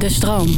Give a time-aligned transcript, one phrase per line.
[0.00, 0.48] De stroom.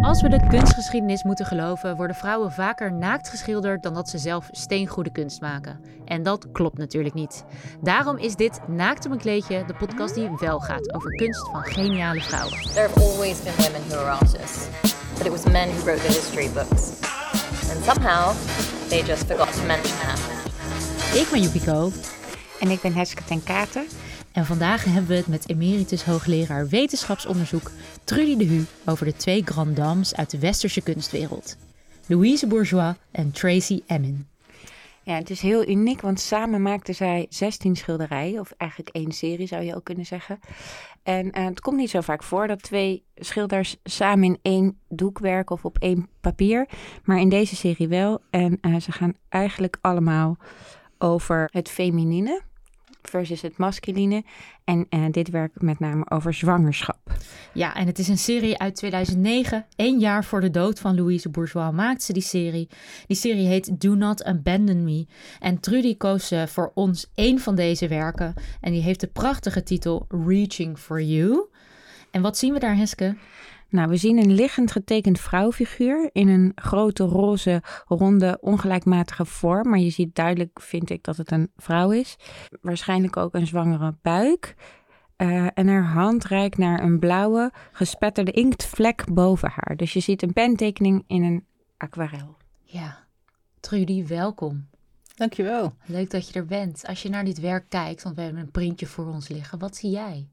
[0.00, 4.48] Als we de kunstgeschiedenis moeten geloven, worden vrouwen vaker naakt geschilderd dan dat ze zelf
[4.50, 5.80] steengoede kunst maken.
[6.04, 7.44] En dat klopt natuurlijk niet.
[7.80, 11.62] Daarom is dit Naakt op een kleedje de podcast die wel gaat over kunst van
[11.64, 12.58] geniale vrouwen.
[12.58, 14.66] There have always been women who are artists,
[15.16, 17.00] but it was men who wrote the history books.
[17.74, 18.34] And somehow,
[18.88, 20.20] they just forgot to mention that.
[21.14, 21.90] Ik ben Yukiko
[22.60, 23.86] En ik ben Heske ten Katen.
[24.38, 27.70] En vandaag hebben we het met emeritus hoogleraar wetenschapsonderzoek
[28.04, 31.56] Trudy de Hu over de twee grand dames uit de westerse kunstwereld.
[32.06, 34.26] Louise Bourgeois en Tracy Emin.
[35.02, 39.46] Ja, het is heel uniek, want samen maakten zij 16 schilderijen, of eigenlijk één serie
[39.46, 40.38] zou je ook kunnen zeggen.
[41.02, 45.18] En eh, het komt niet zo vaak voor dat twee schilders samen in één doek
[45.18, 46.68] werken of op één papier,
[47.04, 48.20] maar in deze serie wel.
[48.30, 50.36] En eh, ze gaan eigenlijk allemaal
[50.98, 52.46] over het feminine
[53.02, 54.24] versus het masculine.
[54.64, 56.98] En eh, dit werk met name over zwangerschap.
[57.52, 59.66] Ja, en het is een serie uit 2009.
[59.76, 62.68] Eén jaar voor de dood van Louise Bourgeois maakte ze die serie.
[63.06, 65.06] Die serie heet Do Not Abandon Me.
[65.40, 68.34] En Trudy koos eh, voor ons één van deze werken.
[68.60, 71.46] En die heeft de prachtige titel Reaching for You.
[72.10, 73.16] En wat zien we daar, Heske?
[73.68, 79.68] Nou, we zien een liggend getekend vrouwfiguur in een grote roze, ronde, ongelijkmatige vorm.
[79.68, 82.16] Maar je ziet duidelijk, vind ik, dat het een vrouw is.
[82.60, 84.54] Waarschijnlijk ook een zwangere buik.
[85.16, 89.76] Eh, en haar hand reikt naar een blauwe, gespetterde inktvlek boven haar.
[89.76, 91.44] Dus je ziet een pentekening in een
[91.76, 92.36] aquarel.
[92.62, 93.06] Ja,
[93.60, 94.66] Trudy, welkom.
[95.14, 95.74] Dankjewel.
[95.86, 96.86] Leuk dat je er bent.
[96.86, 99.58] Als je naar dit werk kijkt, want we hebben een printje voor ons liggen.
[99.58, 100.28] Wat zie jij?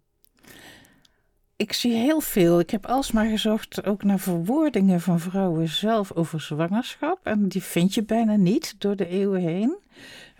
[1.58, 2.60] Ik zie heel veel.
[2.60, 7.20] Ik heb alsmaar gezocht ook naar verwoordingen van vrouwen zelf over zwangerschap.
[7.24, 9.78] En die vind je bijna niet door de eeuwen heen.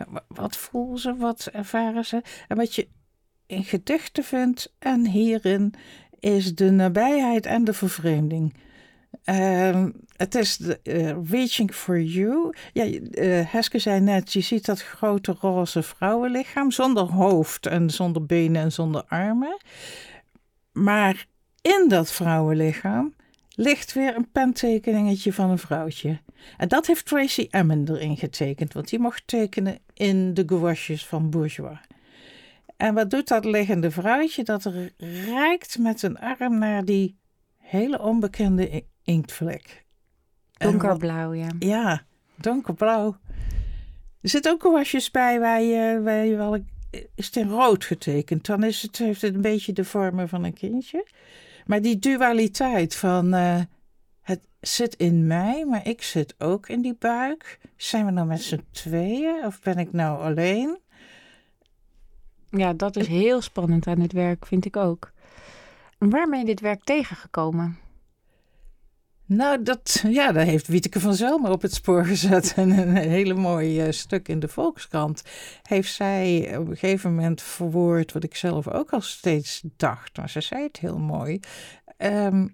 [0.08, 2.22] Wa- Wat voelen ze, wat ervaren ze?
[2.48, 2.88] En wat je
[3.46, 5.74] in gedichten vindt en hierin
[6.20, 8.54] is de nabijheid en de vervreemding.
[9.24, 12.54] Ehm, het is de, eh, Reaching for You.
[12.72, 18.26] Ja, eh, Heske zei net, je ziet dat grote roze vrouwenlichaam zonder hoofd en zonder
[18.26, 19.56] benen en zonder armen.
[20.76, 21.26] Maar
[21.60, 23.14] in dat vrouwenlichaam
[23.54, 26.20] ligt weer een pentekeningetje van een vrouwtje.
[26.56, 31.30] En dat heeft Tracy Emin erin getekend, want die mocht tekenen in de gouaches van
[31.30, 31.78] Bourgeois.
[32.76, 34.42] En wat doet dat liggende vrouwtje?
[34.42, 34.92] Dat er
[35.26, 37.16] reikt met een arm naar die
[37.56, 39.84] hele onbekende inktvlek.
[40.52, 41.48] Donkerblauw, ja.
[41.58, 42.02] ja,
[42.34, 43.16] donkerblauw.
[44.20, 46.64] Er zitten ook wasjes bij waar je, waar je wel...
[46.90, 50.44] Is het in rood getekend, dan is het, heeft het een beetje de vormen van
[50.44, 51.06] een kindje.
[51.66, 53.34] Maar die dualiteit van...
[53.34, 53.60] eh,
[54.26, 57.58] het zit in mij, maar ik zit ook in die buik.
[57.76, 60.78] Zijn we nou met z'n tweeën of ben ik nou alleen?
[62.50, 65.12] Ja, dat is heel spannend aan dit werk, vind ik ook.
[65.98, 67.78] Waar ben je dit werk tegengekomen?
[69.26, 72.52] Nou, dat, ja, daar heeft Wieteke van Zelmer op het spoor gezet.
[72.56, 75.22] En een hele mooi eh, stuk in de Volkskrant
[75.62, 80.16] heeft zij op een gegeven moment verwoord wat ik zelf ook al steeds dacht.
[80.16, 81.40] Maar ze zei het heel mooi.
[81.96, 82.48] Ehm,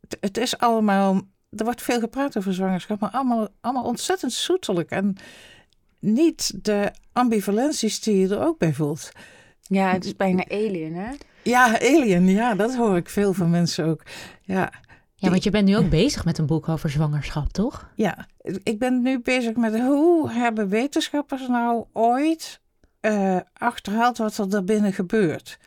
[0.00, 1.20] het- het is allemaal,
[1.50, 4.90] er wordt veel gepraat over zwangerschap, maar allemaal, allemaal ontzettend zoetelijk.
[4.90, 5.16] En
[6.00, 9.10] niet de ambivalenties die je er ook bij voelt.
[9.62, 11.10] Ja, het is bijna alien, hè?
[11.42, 14.02] Ja, Alien, ja, dat hoor ik veel van mensen ook.
[14.42, 14.72] Ja,
[15.18, 17.90] Ja, want je bent nu ook bezig met een boek over zwangerschap, toch?
[17.94, 18.26] Ja,
[18.62, 22.60] ik ben nu bezig met hoe hebben wetenschappers nou ooit
[23.00, 25.58] eh, achterhaald wat er daarbinnen gebeurt.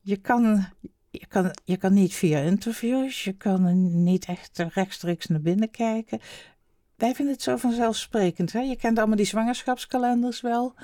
[0.00, 0.64] Je kan,
[1.10, 6.20] je, kan, je kan niet via interviews, je kan niet echt rechtstreeks naar binnen kijken.
[6.96, 8.52] Wij vinden het zo vanzelfsprekend.
[8.52, 8.60] Hè?
[8.60, 10.74] Je kent allemaal die zwangerschapskalenders wel.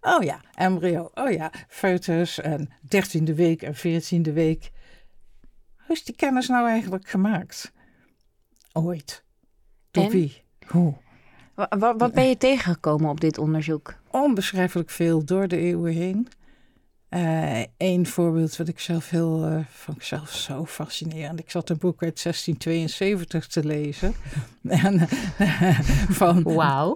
[0.00, 1.10] Oh ja, embryo.
[1.14, 4.70] Oh ja, foetus en dertiende week en veertiende week.
[5.94, 7.72] Hoe is die kennis nou eigenlijk gemaakt?
[8.72, 9.24] Ooit.
[9.90, 10.10] Door En?
[10.10, 10.42] wie?
[10.66, 10.94] Hoe?
[11.54, 13.94] Wa- wa- wat ben je tegengekomen op dit onderzoek?
[14.10, 16.28] onbeschrijfelijk veel door de eeuwen heen.
[17.76, 21.38] Eén voorbeeld wat ik zelf heel, eh vond ik zelf zo fascinerend.
[21.38, 24.14] Ik zat een boek uit 1672 te lezen.
[24.84, 25.08] en,
[25.38, 25.78] eh,
[26.08, 26.88] van, Wauw.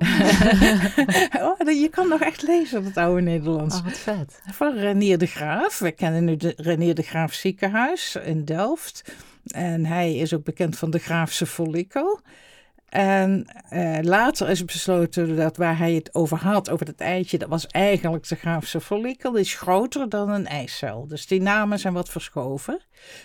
[1.49, 3.77] oh, je kan nog echt lezen, dat oude Nederlands.
[3.77, 4.41] Oh, wat vet.
[4.53, 5.79] Van Renier de Graaf.
[5.79, 9.13] We kennen nu de Renier de Graaf ziekenhuis in Delft.
[9.47, 12.21] En hij is ook bekend van de Graafse follikel.
[12.89, 17.49] En eh, later is besloten dat waar hij het over had, over dat eitje, dat
[17.49, 19.33] was eigenlijk de Graafse follikel.
[19.33, 21.07] Die is groter dan een eicel.
[21.07, 22.81] Dus die namen zijn wat verschoven.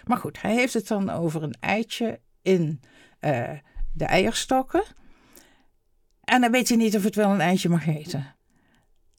[0.06, 2.82] Maar goed, hij heeft het dan over een eitje in
[3.20, 3.50] eh,
[3.94, 4.84] de eierstokken.
[6.24, 8.36] En dan weet hij niet of het wel een eitje mag eten.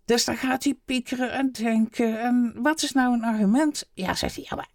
[0.04, 2.20] Dus dan gaat hij piekeren en denken.
[2.20, 3.90] En wat is nou een argument?
[3.94, 4.68] Ja, zegt hij, ja, maar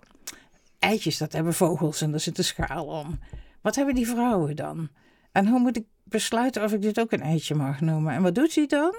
[0.79, 3.19] eitjes, dat hebben vogels en daar zit een schaal om.
[3.61, 4.89] Wat hebben die vrouwen dan?
[5.31, 8.13] En hoe moet ik besluiten of ik dit ook een eitje mag noemen?
[8.13, 8.95] En wat doet hij dan?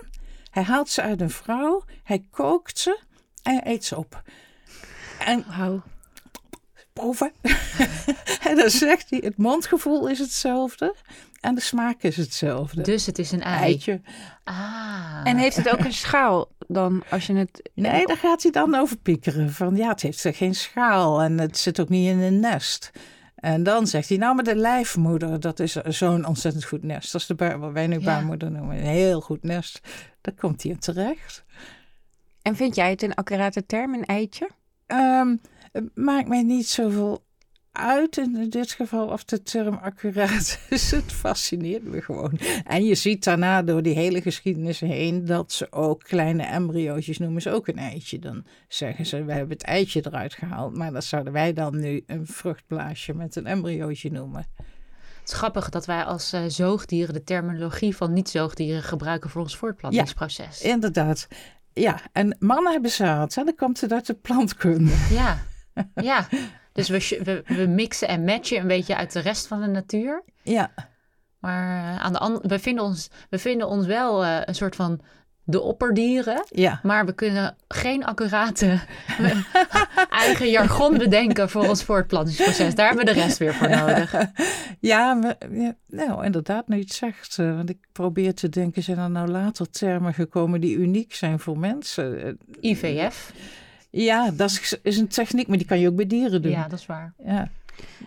[0.51, 3.01] Hij haalt ze uit een vrouw, hij kookt ze
[3.43, 4.23] en hij eet ze op.
[5.19, 5.83] En Wauw.
[6.93, 7.33] proeven.
[8.49, 10.95] en dan zegt hij, het mondgevoel is hetzelfde
[11.41, 12.83] en de smaak is hetzelfde.
[12.83, 13.63] Dus het is een ei.
[13.63, 14.01] eitje.
[14.45, 15.21] Ah.
[15.25, 17.71] En heeft het ook een schaal dan als je het...
[17.75, 19.53] Nee, daar gaat hij dan over piekeren.
[19.53, 22.91] Van ja, het heeft geen schaal en het zit ook niet in een nest.
[23.41, 27.13] En dan zegt hij, nou, maar de lijfmoeder, dat is zo'n ontzettend goed nest.
[27.13, 28.05] Dat is de wat wij nu Ja.
[28.05, 28.77] baarmoeder noemen.
[28.77, 29.81] Een heel goed nest.
[30.21, 31.45] Daar komt hij in terecht.
[32.43, 34.51] En vind jij het een accurate term, een eitje?
[34.87, 35.37] Ehm,
[35.73, 37.25] het maakt mij niet zoveel
[37.73, 40.91] uit in dit geval of de term accuraat is.
[40.91, 42.39] Het fascineert me gewoon.
[42.65, 47.43] En je ziet daarna door die hele geschiedenis heen dat ze ook kleine embryootjes noemen
[47.43, 48.19] ze ook een eitje.
[48.19, 50.77] Dan zeggen ze, we hebben het eitje eruit gehaald.
[50.77, 54.47] Maar dat zouden wij dan nu een vruchtblaasje met een embryootje noemen.
[55.21, 59.57] Het is grappig dat wij als eh, zoogdieren de terminologie van niet-zoogdieren gebruiken voor ons
[59.57, 60.63] voortplantingsproces.
[60.63, 61.29] Inderdaad.
[61.73, 63.35] Ja, en mannen hebben zaad.
[63.35, 65.07] Dan komt het uit de plantkunde.
[65.11, 65.43] Ja,
[65.95, 66.29] ja.
[66.73, 70.23] Dus we, we, we mixen en matchen een beetje uit de rest van de natuur.
[70.43, 70.71] Ja,
[71.39, 75.01] Maar eh, aan de we, vinden ons, we vinden ons wel eh, een soort van
[75.45, 76.45] de opperdieren.
[76.49, 76.81] ja.
[76.83, 78.81] Maar we kunnen geen accurate
[80.11, 82.75] eigen jargon bedenken voor ons voortplantingsproces.
[82.75, 84.15] Daar hebben we de rest weer voor nodig.
[84.81, 87.39] Ja, maar, ja, nou inderdaad, nu je het zegt.
[87.39, 91.39] eh, want ik probeer te denken, zijn er nou later termen gekomen die uniek zijn
[91.39, 92.39] voor mensen?
[92.61, 93.33] IVF.
[93.91, 96.51] Ja, dat is, is een techniek, maar die kan je ook bij dieren doen.
[96.51, 97.15] Ja, dat is waar.
[97.25, 97.51] Ja.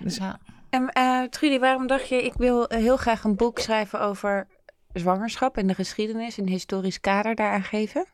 [0.06, 0.40] Ja.
[0.70, 4.48] En eh, Trudy, waarom dacht je, ik wil eh, heel graag een boek schrijven over
[4.94, 8.06] zwangerschap en de geschiedenis, een historisch kader daaraan geven?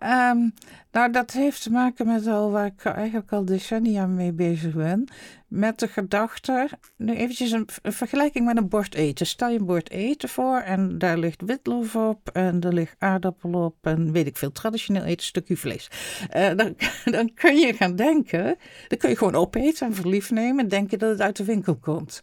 [0.00, 0.48] Ehm,
[0.92, 5.08] nou, dat heeft te maken met al waar ik eigenlijk al decennia mee bezig ben.
[5.48, 9.26] Met de gedachte, nu eventjes een, vergelijking met een bord eten.
[9.26, 13.52] Stel je een bord eten voor en daar ligt witlof op en er ligt aardappel
[13.52, 15.90] op en weet ik veel, traditioneel eten, stukje vlees.
[16.30, 16.76] Eh, dan,
[17.16, 18.56] dan kun je gaan denken,
[18.88, 21.76] dan kun je gewoon opeten en verliefd nemen en denken dat het uit de winkel
[21.76, 22.22] komt.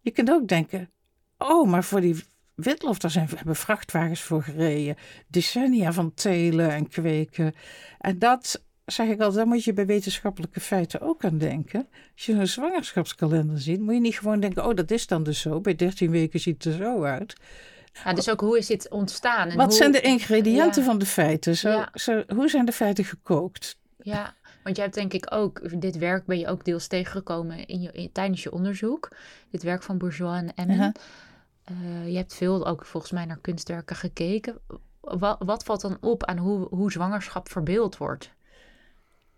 [0.00, 0.90] Je kunt ook denken,
[1.38, 4.96] oh, maar voor die witlof, daar zijn, hebben vrachtwagens voor gereden.
[5.28, 7.54] Decennia van telen en kweken.
[7.98, 11.88] En dat zeg ik altijd, daar moet je bij wetenschappelijke feiten ook aan denken.
[12.14, 15.40] Als je een zwangerschapskalender ziet, moet je niet gewoon denken, oh, dat is dan dus
[15.40, 15.60] zo.
[15.60, 17.34] Bij 13 weken ziet het er zo uit.
[18.04, 19.48] Ja, dus ook hoe is dit ontstaan?
[19.48, 20.88] En Wat hoe- zijn de ingrediënten Ja.
[20.88, 21.56] van de feiten?
[21.56, 21.88] Zo, Ja.
[21.94, 23.78] zo, hoe zijn de feiten gekookt?
[24.02, 27.80] Ja, want jij hebt denk ik ook, dit werk ben je ook deels tegengekomen in
[27.80, 29.16] je, in- tijdens je onderzoek.
[29.50, 30.76] Dit werk van Bourgeois en Emmen.
[30.76, 30.92] Ja.
[31.72, 34.58] Eh, je hebt veel ook volgens mij naar kunstwerken gekeken.
[35.00, 38.30] Wat, wat valt dan op aan hoe, hoe zwangerschap verbeeld wordt?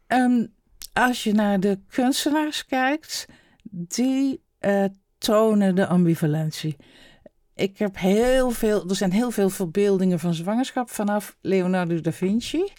[0.06, 0.46] Ehm,
[0.92, 3.26] als je naar de kunstenaars kijkt,
[3.70, 4.84] die eh,
[5.18, 6.76] tonen de ambivalentie.
[7.54, 12.72] Ik heb heel veel, er zijn heel veel verbeeldingen van zwangerschap vanaf Leonardo da Vinci.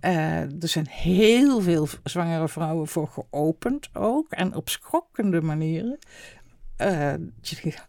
[0.00, 5.98] Eh, er zijn heel veel zwangere vrouwen voor geopend ook en op schokkende manieren.
[6.76, 7.86] Denkt,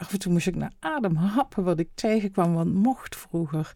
[0.00, 3.72] af en toe moest ik naar adem happen wat ik tegenkwam, want mocht vroeger.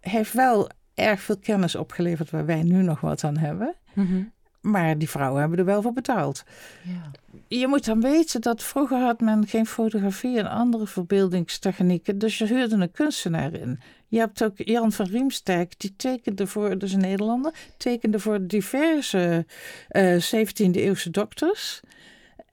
[0.00, 3.74] Heeft wel erg veel kennis opgeleverd waar wij nu nog wat aan hebben.
[4.60, 6.44] Maar die vrouwen hebben er wel voor betaald.
[6.82, 7.10] Ja.
[7.48, 12.18] Je moet dan weten dat vroeger had men geen fotografie en andere verbeeldingstechnieken.
[12.18, 13.80] Dus je huurde een kunstenaar in.
[14.08, 19.46] Je hebt ook Jan van Riemsdijk, die tekende voor, dus een Nederlander, tekende voor diverse
[19.88, 21.80] eh 17e-eeuwse dokters.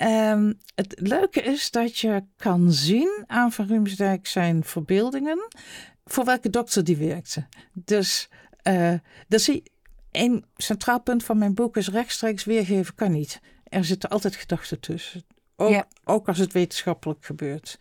[0.01, 5.47] Ehm, het leuke is dat je kan zien aan Van Riemsdijk zijn verbeeldingen
[6.05, 7.47] voor welke dokter die werkte.
[7.73, 8.29] Dus
[8.61, 8.93] eh
[9.27, 9.63] dat zie
[10.11, 13.39] een centraal punt van mijn boek is rechtstreeks weergeven kan niet.
[13.63, 15.23] Er zitten altijd gedachten tussen.
[15.55, 15.87] Ook, Ja.
[16.03, 17.79] ook als het wetenschappelijk gebeurt.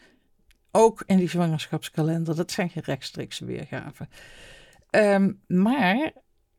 [0.70, 2.36] Ook in die zwangerschapskalender.
[2.36, 4.08] Dat zijn geen rechtstreekse weergaven.
[4.90, 6.12] Ehm, maar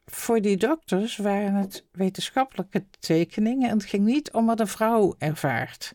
[0.06, 3.70] voor die dokters waren het wetenschappelijke tekeningen.
[3.70, 5.94] En het ging niet om wat een vrouw ervaart.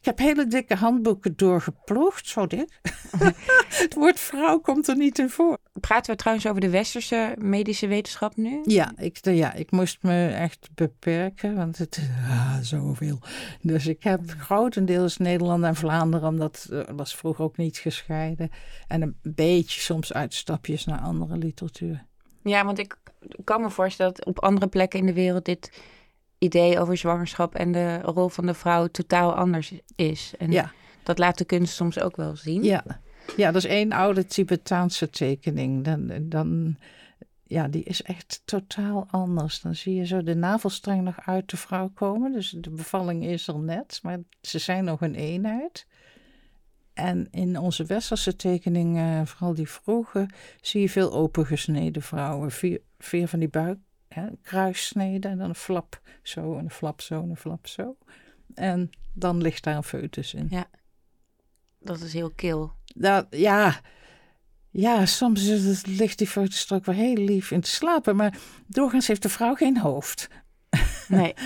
[0.00, 2.80] Ik heb hele dikke handboeken doorgeploegd, zo dik.
[3.82, 5.58] het woord vrouw komt er niet in voor.
[5.80, 8.60] Praten we trouwens over de westerse medische wetenschap nu?
[8.64, 13.18] Ja ik, ja, ik moest me echt beperken, want het is ah, zoveel.
[13.60, 18.50] Dus ik heb grotendeels Nederland en Vlaanderen, omdat uh, was vroeger ook niet gescheiden.
[18.88, 22.04] En een beetje soms uitstapjes naar andere literatuur.
[22.42, 22.96] Ja, want ik
[23.44, 25.72] kan me voorstellen dat op andere plekken in de wereld dit
[26.40, 30.32] idee over zwangerschap en de rol van de vrouw totaal anders is.
[30.38, 30.72] En Ja.
[31.02, 32.62] dat laat de kunst soms ook wel zien.
[32.62, 32.84] Ja,
[33.36, 35.84] ja dat is één oude Tibetaanse tekening.
[35.84, 36.76] Dan, dan,
[37.46, 39.60] ja, die is echt totaal anders.
[39.60, 42.32] Dan zie je zo de navelstreng nog uit de vrouw komen.
[42.32, 45.86] Dus de bevalling is er net, maar ze zijn nog een eenheid.
[46.94, 50.28] En in onze westerse tekeningen, vooral die vroege,
[50.60, 52.50] zie je veel opengesneden vrouwen.
[52.50, 53.78] Vier, vier van die buik,
[54.14, 57.96] hè, kruissneden en dan een flap zo, en een flap zo, en een flap zo.
[58.54, 60.46] En dan ligt daar een foetus in.
[60.50, 60.66] Ja.
[61.78, 62.72] Dat is heel kil.
[62.94, 63.80] Dat, ja,
[64.70, 68.16] ja, soms is het, ligt die foetus er ook wel heel lief in te slapen.
[68.16, 70.28] Maar doorgaans heeft de vrouw geen hoofd.
[71.08, 71.34] Nee.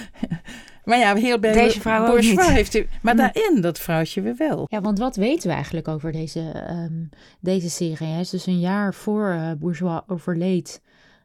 [0.85, 2.57] Maar ja, heel bij Deze vrouw ook Bourgeois niet.
[2.57, 4.67] heeft hij, maar daarin dat vrouwtje weer wel.
[4.71, 7.05] Ja, want wat weten we eigenlijk over deze, ehm,
[7.41, 8.07] deze serie?
[8.07, 10.83] Hij is dus een jaar voor eh, Bourgeois overleed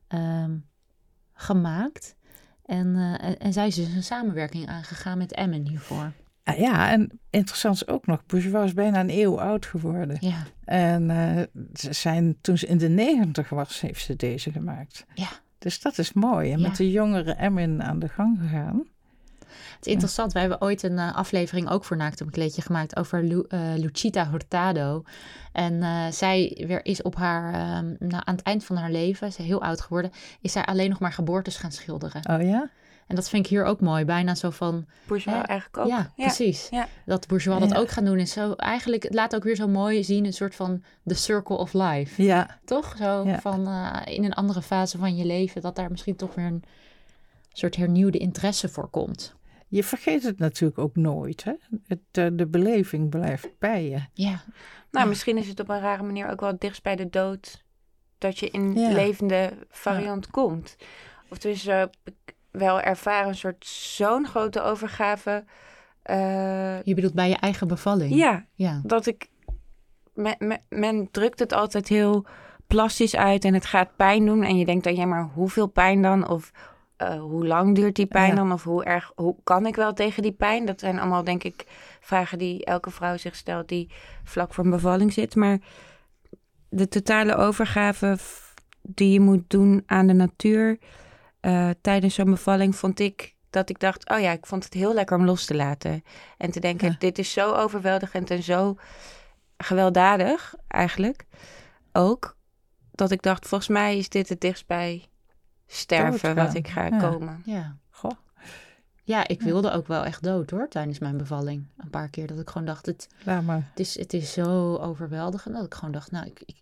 [0.07, 0.51] ehm,
[1.43, 2.15] gemaakt.
[2.65, 6.11] En, eh, en, en zij is dus een samenwerking aangegaan met Emmen hiervoor.
[6.43, 10.17] Ah, ja, en interessant is ook nog, Bourgeois is bijna een eeuw oud geworden.
[10.19, 11.43] Ja, En eh,
[11.73, 15.05] ze zijn, toen ze in de negentig was, heeft ze deze gemaakt.
[15.13, 15.27] ja.
[15.57, 16.51] Dus dat is mooi.
[16.51, 16.67] En Ja.
[16.67, 18.83] met de jongere Emmin aan de gang gegaan.
[19.75, 20.31] Het is interessant.
[20.31, 23.45] Wij hebben ooit een eh, aflevering ook voor Naakt op een kleedje gemaakt over Lu-
[23.49, 25.03] eh, Lucita Hurtado.
[25.51, 29.31] En eh, zij weer is op haar, ehm, nou, aan het eind van haar leven,
[29.31, 32.21] ze is heel oud geworden, is zij alleen nog maar geboortes gaan schilderen.
[32.29, 32.69] Oh ja?
[33.07, 34.05] En dat vind ik hier ook mooi.
[34.05, 35.87] Bijna zo van, Bourgeois eigenlijk ook.
[35.87, 36.67] ja, precies.
[36.71, 36.87] Ja.
[37.05, 37.77] Dat Bourgeois dat Ja.
[37.77, 40.55] ook gaan doen is zo, eigenlijk, het laat ook weer zo mooi zien, een soort
[40.55, 42.23] van the circle of life.
[42.23, 42.95] Ja, Toch?
[42.97, 43.39] Zo Ja.
[43.39, 46.63] van eh, in een andere fase van je leven, dat daar misschien toch weer een
[47.53, 49.33] soort hernieuwde interesse voor komt.
[49.69, 51.43] Je vergeet het natuurlijk ook nooit.
[51.43, 51.53] Hè?
[51.87, 53.99] Het, eh, de beleving blijft bij je.
[54.13, 54.41] Ja,
[54.91, 55.09] Nou, Ja.
[55.09, 57.63] misschien is het op een rare manier ook wel dichtst bij de dood
[58.17, 58.91] dat je in Ja.
[58.91, 60.75] levende variant komt.
[61.29, 61.83] Of dus uh,
[62.51, 65.43] wel ervaren een soort zo'n grote overgave.
[66.01, 68.15] eh, je bedoelt bij je eigen bevalling.
[68.15, 68.81] ja, Ja.
[68.83, 69.29] dat ik.
[70.13, 72.25] Men, men, men drukt het altijd heel
[72.67, 74.43] plastisch uit en het gaat pijn doen.
[74.43, 76.27] En je denkt dan, ja, maar hoeveel pijn dan?
[76.29, 76.51] Of
[76.99, 78.35] eh, hoe lang duurt die pijn Ja.
[78.35, 78.51] dan?
[78.51, 80.65] Of hoe erg, hoe kan ik wel tegen die pijn?
[80.65, 81.65] Dat zijn allemaal, denk ik,
[81.99, 83.91] vragen die elke vrouw zich stelt die
[84.23, 85.35] vlak voor een bevalling zit.
[85.35, 85.57] Maar
[86.69, 88.17] de totale overgave
[88.81, 90.77] die je moet doen aan de natuur
[91.39, 94.93] eh, tijdens zo'n bevalling vond ik dat ik dacht, oh ja, ik vond het heel
[94.93, 96.03] lekker om los te laten.
[96.37, 96.95] En te denken, Ja.
[96.99, 98.75] dit is zo overweldigend en zo
[99.57, 101.25] gewelddadig eigenlijk
[101.91, 102.37] ook.
[102.91, 105.05] Dat ik dacht, volgens mij is dit het dichtst bij
[105.71, 106.97] sterven wat ik ga ja.
[106.97, 107.41] komen.
[107.45, 107.75] Ja.
[107.89, 108.11] Goh.
[109.03, 111.65] Ja, ik wilde ook wel echt dood hoor, tijdens mijn bevalling.
[111.77, 113.67] Een paar keer dat ik gewoon dacht, het, Laat maar.
[113.69, 115.55] het, is, het is zo overweldigend.
[115.55, 116.57] Dat ik gewoon dacht, nou, ik, ik-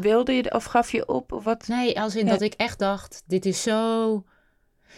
[0.00, 1.66] Wilde je of gaf je op of wat?
[1.68, 2.30] nee, als in Ja.
[2.30, 4.24] dat ik echt dacht, dit is zo...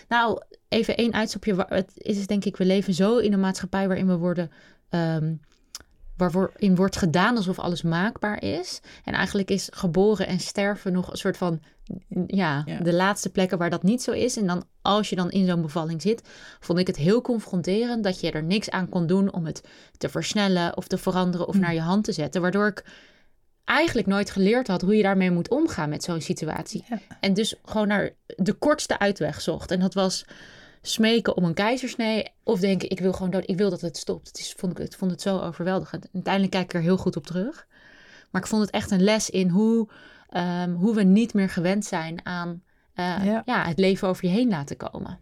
[0.09, 1.65] Nou, even één uitstapje.
[1.69, 4.51] Het is denk ik, we leven zo in een maatschappij waarin we worden...
[4.89, 5.35] ehm,
[6.21, 8.81] waarin wordt gedaan alsof alles maakbaar is.
[9.05, 11.61] En eigenlijk is geboren en sterven nog een soort van...
[12.27, 12.79] Ja, Ja.
[12.79, 14.37] de laatste plekken waar dat niet zo is.
[14.37, 16.23] En dan als je dan in zo'n bevalling zit,
[16.61, 19.63] vond ik het heel confronterend dat je er niks aan kon doen om het
[19.99, 22.41] te versnellen of te veranderen of naar je hand te zetten.
[22.41, 22.85] Waardoor ik
[23.65, 26.85] eigenlijk nooit geleerd had hoe je daarmee moet omgaan met zo'n situatie.
[26.89, 26.99] Ja.
[27.21, 29.71] En dus gewoon naar de kortste uitweg zocht.
[29.71, 30.25] En dat was
[30.83, 34.27] smeken om een keizersnee of denken ik wil gewoon dood, ik wil dat het stopt.
[34.29, 36.09] Het is, vond ik, ik vond het zo overweldigend.
[36.15, 37.67] Uiteindelijk kijk ik er heel goed op terug.
[38.31, 39.89] Maar ik vond het echt een les in hoe,
[40.29, 42.63] ehm, hoe we niet meer gewend zijn aan
[42.95, 43.43] eh, Ja.
[43.45, 43.65] ja.
[43.67, 45.19] het leven over je heen laten komen.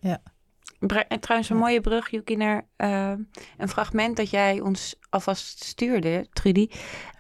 [1.09, 3.13] En trouwens, een mooie brug, Yuki, naar eh,
[3.59, 6.69] een fragment dat jij ons alvast stuurde, Trudy.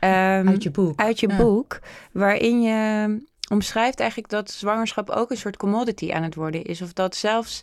[0.00, 1.00] ehm, Uit je boek.
[1.00, 1.36] uit je Ja.
[1.36, 1.78] boek,
[2.12, 6.82] waarin je omschrijft eigenlijk dat zwangerschap ook een soort commodity aan het worden is.
[6.82, 7.62] Of dat zelfs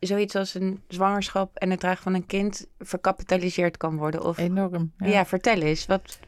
[0.00, 4.24] zoiets als een zwangerschap en het dragen van een kind verkapitaliseerd kan worden.
[4.24, 4.92] Of Enorm.
[4.96, 5.26] ja.
[5.26, 5.86] vertel eens.
[5.86, 6.18] Wat,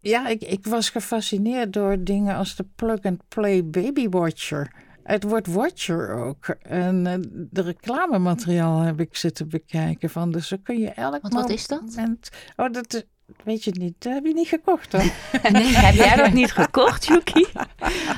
[0.00, 4.72] Ja, ik, ik was gefascineerd door dingen als de plug-and-play baby watcher.
[5.02, 6.46] Het woord watcher ook.
[6.62, 7.14] En eh,
[7.50, 10.30] de reclamemateriaal heb ik zitten bekijken van.
[10.32, 11.82] Dus zo kun je elk Want wat is dat?
[11.82, 12.28] moment...
[12.56, 13.04] Oh, dat is-
[13.44, 13.94] weet je niet.
[13.98, 15.00] Dat heb je niet gekocht dan.
[15.52, 15.76] Nee.
[15.76, 17.46] heb jij dat niet gekocht, Yuki?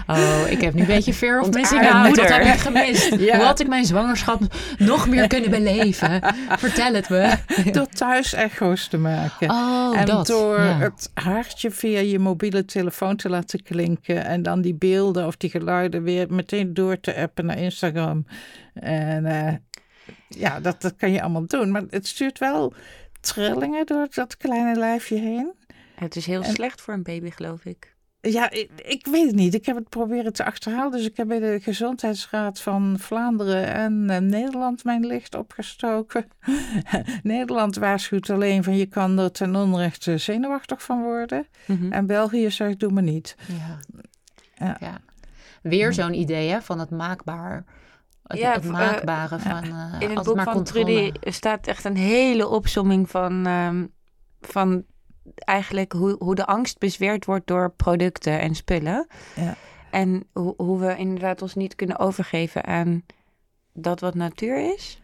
[0.06, 1.92] Oh, ik heb nu een beetje fear of missing out.
[1.92, 2.34] Wat moeder.
[2.34, 3.14] heb ik gemist?
[3.20, 3.36] Ja.
[3.36, 4.40] Hoe had ik mijn zwangerschap
[4.78, 6.20] nog meer kunnen beleven?
[6.48, 7.34] Vertel het me.
[7.72, 9.50] door thuis echo's te maken.
[9.50, 10.26] Oh, en dat.
[10.26, 10.78] door ja.
[10.78, 14.24] het hartje via je mobiele telefoon te laten klinken.
[14.24, 18.26] En dan die beelden of die geluiden weer meteen door te appen naar Instagram.
[18.74, 19.54] En eh,
[20.28, 21.70] ja, dat, dat kan je allemaal doen.
[21.70, 22.74] Maar het stuurt wel
[23.20, 25.52] trillingen door dat kleine lijfje heen.
[25.94, 27.94] Het is heel En- slecht voor een baby, geloof ik.
[28.22, 29.54] Ja, ik, ik weet het niet.
[29.54, 30.92] Ik heb het proberen te achterhalen.
[30.92, 36.28] Dus ik heb bij de Gezondheidsraad van Vlaanderen en eh, Nederland mijn licht opgestoken.
[37.22, 41.46] Nederland waarschuwt alleen van je kan er ten onrechte zenuwachtig van worden.
[41.66, 41.92] Mhm.
[41.92, 43.36] En België zegt doe maar niet.
[43.48, 43.78] Ja.
[44.66, 44.76] Ja.
[44.80, 45.00] Ja.
[45.62, 47.64] weer zo'n idee hè, van het maakbaar.
[48.30, 50.84] Het, Ja, het v- eh, maakbare van eh In het boek maar van controle.
[50.84, 53.86] Trudy staat echt een hele opsomming van, ehm,
[54.40, 54.84] van
[55.34, 59.06] eigenlijk hoe, hoe de angst bezweerd wordt door producten en spullen.
[59.36, 59.54] Ja.
[59.90, 63.02] En hoe, hoe we inderdaad ons niet kunnen overgeven aan
[63.72, 65.00] dat wat natuur is.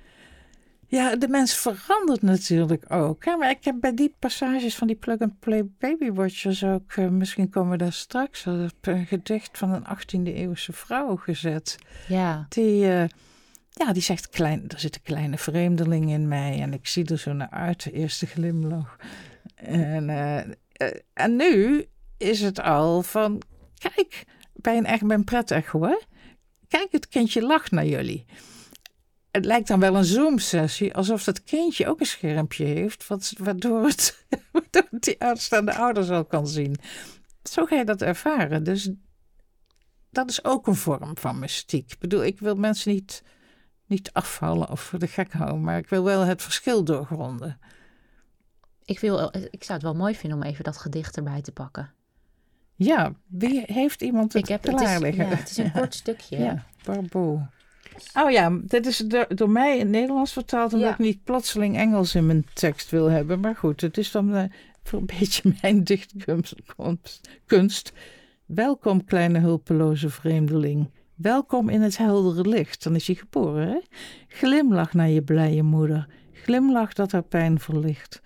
[0.89, 3.25] Ja, de mens verandert natuurlijk ook.
[3.25, 3.37] Hè?
[3.37, 7.71] Maar ik heb bij die passages van die plug-and-play baby watchers ook, eh, misschien komen
[7.71, 11.79] we daar straks, al, op een gedicht van een 18e eeuwse vrouw gezet.
[12.09, 13.05] Ja, Die, eh,
[13.71, 17.19] ja, die zegt, klein, er zit een kleine vreemdeling in mij en ik zie er
[17.19, 18.97] zo naar uit, de eerste glimlach.
[19.55, 23.43] En, eh, eh, en nu is het al van,
[23.79, 25.99] kijk, bij een echt bij een pret-echo, hè?
[26.69, 28.25] Kijk, het kindje lacht naar jullie.
[29.37, 33.85] Het lijkt dan wel een Zoom-sessie, alsof dat kindje ook een schermpje heeft, wat, waardoor,
[33.85, 36.77] het, waardoor het die uitstaande ouders al kan zien.
[37.43, 38.65] Zo ga je dat ervaren.
[38.65, 38.91] Dus
[40.11, 41.93] dat is ook een vorm van mystiek.
[41.93, 43.23] Ik bedoel, ik wil mensen niet,
[43.87, 47.59] niet afvallen of voor de gek houden, maar ik wil wel het verschil doorgronden.
[48.85, 51.93] ik, wil, ik zou het wel mooi vinden om even dat gedicht erbij te pakken.
[52.75, 55.29] Ja, wie heeft iemand het ik heb, het, klaar is, liggen?
[55.29, 56.39] ja, het is een kort stukje.
[56.39, 57.47] Ja, Barbo.
[58.15, 60.95] Oh ja, dit is door, door mij in het Nederlands vertaald omdat Ja.
[60.95, 63.41] ik niet plotseling Engels in mijn tekst wil hebben.
[63.41, 64.45] Maar goed, het is dan eh,
[64.83, 66.55] voor een beetje mijn dichtkunst.
[66.77, 67.93] kunst- kunst.
[68.47, 70.91] Welkom, kleine hulpeloze vreemdeling.
[71.15, 72.83] Welkom in het heldere licht.
[72.83, 73.79] Dan is hij geboren, hè?
[74.29, 76.09] Glimlach naar je blije moeder.
[76.33, 78.21] Glimlach dat haar pijn verlicht.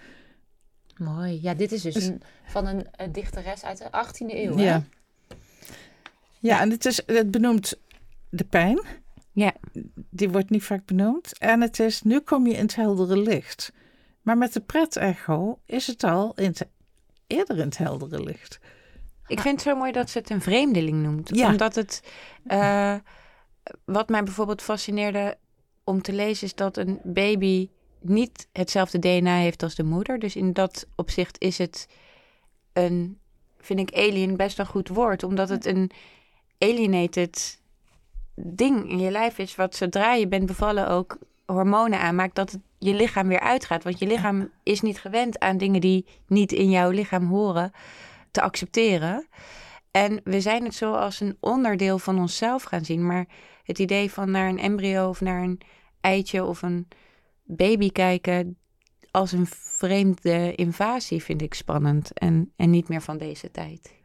[0.96, 1.38] Mooi.
[1.42, 4.56] Ja, dit is dus Dus- een, van een, dichteres uit de 18e eeuw.
[4.56, 4.62] hè?
[4.62, 4.84] Ja.
[6.38, 7.74] Ja, en het, is, het benoemt
[8.30, 8.80] de pijn.
[9.32, 9.54] Ja.
[10.10, 11.38] Die wordt niet vaak benoemd.
[11.38, 13.72] En het is, nu kom je in het heldere licht.
[14.22, 16.68] Maar met de pret-echo is het al in het,
[17.26, 18.58] eerder in het heldere licht.
[19.26, 21.36] Ik vind het zo mooi dat ze het een vreemdeling noemt.
[21.36, 21.48] Ja.
[21.48, 22.02] Omdat het,
[22.46, 22.94] eh,
[23.84, 25.38] wat mij bijvoorbeeld fascineerde
[25.84, 27.68] om te lezen, is dat een baby
[28.00, 30.18] niet hetzelfde DNA heeft als de moeder.
[30.18, 31.88] Dus in dat opzicht is het
[32.72, 33.18] een,
[33.58, 35.22] vind ik alien best een goed woord.
[35.22, 35.90] Omdat het een
[36.58, 37.59] alienated
[38.44, 42.60] ding in je lijf is, wat zodra je bent bevallen ook hormonen aanmaakt, dat het
[42.78, 43.84] je lichaam weer uitgaat.
[43.84, 47.72] Want je lichaam is niet gewend aan dingen die niet in jouw lichaam horen
[48.30, 49.26] te accepteren.
[49.90, 53.06] En we zijn het zo als een onderdeel van onszelf gaan zien.
[53.06, 53.26] Maar
[53.64, 55.60] het idee van naar een embryo of naar een
[56.00, 56.88] eitje of een
[57.44, 58.56] baby kijken
[59.10, 62.12] als een vreemde invasie vind ik spannend.
[62.12, 63.99] En, en niet meer van deze tijd.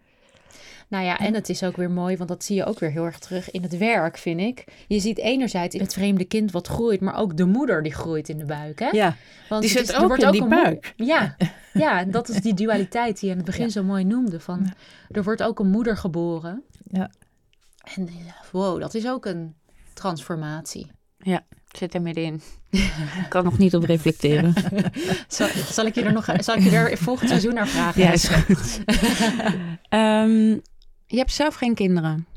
[0.88, 3.06] Nou ja, en het is ook weer mooi, want dat zie je ook weer heel
[3.06, 4.64] erg terug in het werk, vind ik.
[4.88, 8.38] Je ziet enerzijds het vreemde kind wat groeit, maar ook de moeder die groeit in
[8.38, 8.80] de buik.
[8.80, 8.90] Hè?
[8.90, 9.16] Ja,
[9.50, 10.94] Want die zit er ook wordt in die een mo- buik.
[10.96, 11.36] Ja,
[11.74, 14.40] ja, en dat is die dualiteit die je aan het begin zo mooi noemde.
[14.40, 14.74] Van,
[15.12, 16.64] Er wordt ook een moeder geboren.
[16.92, 17.12] Ja.
[17.96, 19.56] En ja, wow, dat is ook een
[19.94, 20.92] transformatie.
[21.72, 22.42] Zit er middenin.
[23.24, 24.54] Ik kan nog niet op reflecteren.
[25.28, 28.02] Zal, zal ik je er nog zal ik je er volgend seizoen naar vragen?
[28.02, 28.82] Ja, is goed.
[29.90, 30.58] Ehm,
[31.06, 32.28] je hebt zelf geen kinderen.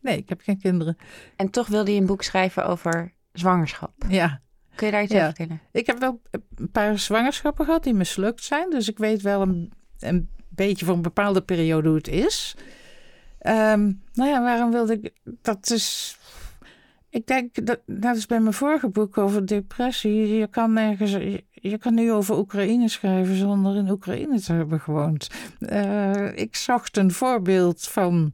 [0.00, 0.96] nee, ik heb geen kinderen.
[1.36, 3.92] En toch wilde je een boek schrijven over zwangerschap.
[4.08, 4.40] Ja,
[4.74, 5.18] Kun je daar iets Ja.
[5.22, 5.60] over vertellen?
[5.72, 6.20] ik heb wel
[6.56, 8.70] een paar zwangerschappen gehad die mislukt zijn.
[8.70, 12.54] Dus ik weet wel een, een beetje voor een bepaalde periode hoe het is.
[13.38, 15.12] Ehm, nou ja, waarom wilde ik...
[15.24, 16.18] Dat is...
[17.14, 20.28] Ik denk, dat, dat is bij mijn vorige boek over depressie.
[20.36, 21.12] Je kan nergens...
[21.12, 25.28] Je, je kan nu over Oekraïne schrijven zonder in Oekraïne te hebben gewoond.
[25.58, 28.32] Eh, ik zocht een voorbeeld van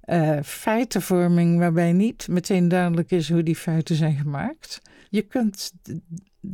[0.00, 4.82] eh, feitenvorming waarbij niet meteen duidelijk is hoe die feiten zijn gemaakt.
[5.10, 5.72] Je kunt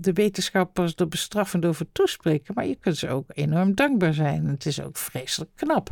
[0.00, 4.46] de- wetenschappers er bestraffend over toespreken, maar je kunt ze ook enorm dankbaar zijn.
[4.46, 5.90] Het is ook vreselijk knap.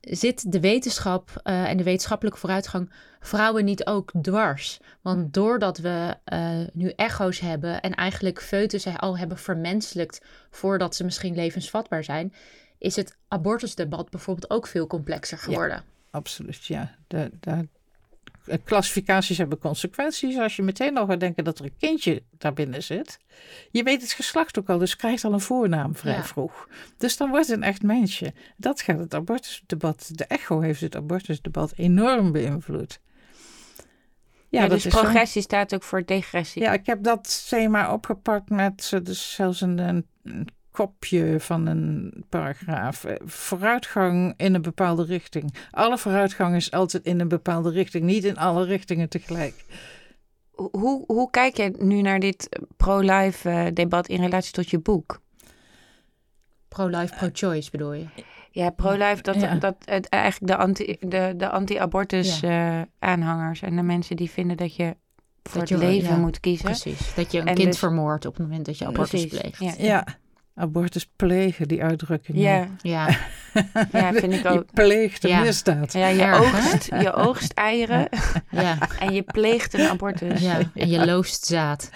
[0.00, 4.80] Zit de wetenschap eh, en de wetenschappelijke vooruitgang vrouwen niet ook dwars?
[5.00, 11.04] Want doordat we eh, nu echo's hebben en eigenlijk foetussen al hebben vermenselijkt voordat ze
[11.04, 12.32] misschien levensvatbaar zijn,
[12.78, 15.84] is het abortusdebat bijvoorbeeld ook veel complexer geworden.
[16.10, 16.94] Absoluut, ja.
[17.06, 17.58] De, de, eh,
[18.64, 20.38] klassificaties hebben consequenties.
[20.38, 23.18] Als je meteen al gaat denken dat er een kindje daarbinnen zit.
[23.70, 26.24] Je weet het geslacht ook al, dus krijgt al een voornaam vrij Ja.
[26.24, 26.68] vroeg.
[26.96, 28.32] Dus dan wordt het een echt mensje.
[28.56, 33.00] Dat gaat het abortusdebat, de echo heeft het abortusdebat enorm beïnvloed.
[34.48, 35.00] Ja, dus is zo.
[35.00, 36.62] progressie staat ook voor degressie.
[36.62, 40.06] Ja, ik heb dat thema opgepakt met eh, dus zelfs een
[40.74, 43.04] kopje van een paragraaf.
[43.04, 45.54] Eh, Vooruitgang in een bepaalde richting.
[45.70, 49.64] Alle vooruitgang is altijd in een bepaalde richting, niet in alle richtingen tegelijk.
[50.50, 55.20] Hoe, hoe kijk jij nu naar dit pro-life eh, debat in relatie tot je boek?
[56.68, 58.04] Pro-life, pro-choice bedoel je?
[58.50, 59.54] Ja, pro-life, dat, Ja.
[59.54, 64.56] dat het, eigenlijk de, anti, de, de anti-abortus eh, aanhangers en de mensen die vinden
[64.56, 64.96] dat je
[65.42, 66.64] voor Dat het je- leven ja, moet kiezen.
[66.64, 67.14] Precies.
[67.14, 69.58] Dat je een En kind dus- vermoordt op het moment dat je abortus Precies, pleegt.
[69.78, 70.06] Ja, Ja,
[70.54, 72.38] abortus plegen, die uitdrukking.
[72.38, 73.08] ja, Ja,
[73.92, 74.64] ja, vind ik Je ook.
[74.72, 75.40] pleegt een Ja.
[75.40, 75.92] misdaad.
[75.92, 76.68] Ja, je Erg, hè?
[76.68, 78.08] oogst, je oogst eieren
[78.50, 80.40] ja, en je pleegt een abortus.
[80.40, 80.58] ja.
[80.74, 81.90] En je loost zaad.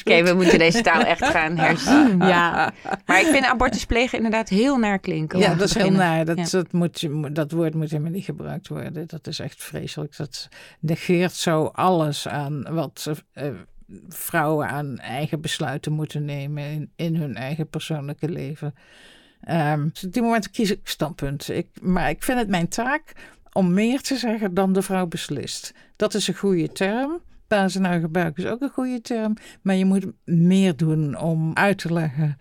[0.00, 2.18] Oké, we moeten deze taal echt gaan herzien.
[2.18, 2.72] Ja.
[3.06, 5.38] Maar ik vind abortus plegen inderdaad heel naar klinken.
[5.38, 6.24] Ja, dat is heel naar.
[6.24, 6.46] Dat, Ja.
[6.50, 9.06] dat, moet, je- dat woord moet helemaal niet gebruikt worden.
[9.06, 10.16] Dat is echt vreselijk.
[10.16, 10.48] Dat
[10.80, 13.44] negeert zo alles aan wat eh,
[14.08, 18.74] vrouwen aan eigen besluiten moeten nemen in, hun eigen persoonlijke leven.
[19.40, 21.48] Ehm, dus op die moment kies ik standpunt.
[21.48, 23.12] Ik, maar ik vind het mijn taak
[23.52, 25.74] om meer te zeggen dan de vrouw beslist.
[25.96, 27.20] Dat is een goede term.
[27.46, 29.36] Bazenaar gebruik is ook een goede term.
[29.62, 32.36] Maar je moet meer doen om uit te leggen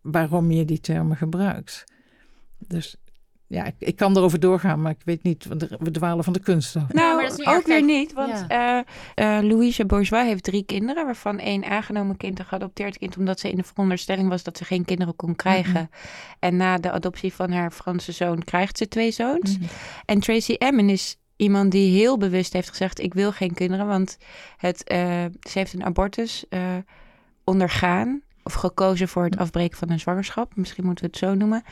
[0.00, 1.84] waarom je die termen gebruikt.
[2.58, 2.96] Dus
[3.54, 6.40] ja, ik, ik kan erover doorgaan, maar ik weet niet, want we dwalen van de
[6.40, 6.92] kunst af.
[6.92, 7.56] Nou, maar dat is erg.
[7.56, 8.12] ook weer niet.
[8.12, 8.78] Want eh
[9.14, 13.50] eh, Louise Bourgeois heeft drie kinderen, waarvan één aangenomen kind, een geadopteerd kind, omdat ze
[13.50, 15.90] in de veronderstelling was dat ze geen kinderen kon krijgen.
[16.38, 19.58] En na de adoptie van haar Franse zoon krijgt ze twee zoons.
[19.58, 19.68] Mhm.
[20.04, 24.18] En Tracy Emin is iemand die heel bewust heeft gezegd: Ik wil geen kinderen, want
[24.56, 26.60] het, eh, ze heeft een abortus eh,
[27.44, 28.22] ondergaan.
[28.44, 30.56] Of gekozen voor het afbreken van een zwangerschap.
[30.56, 31.62] Misschien moeten we het zo noemen.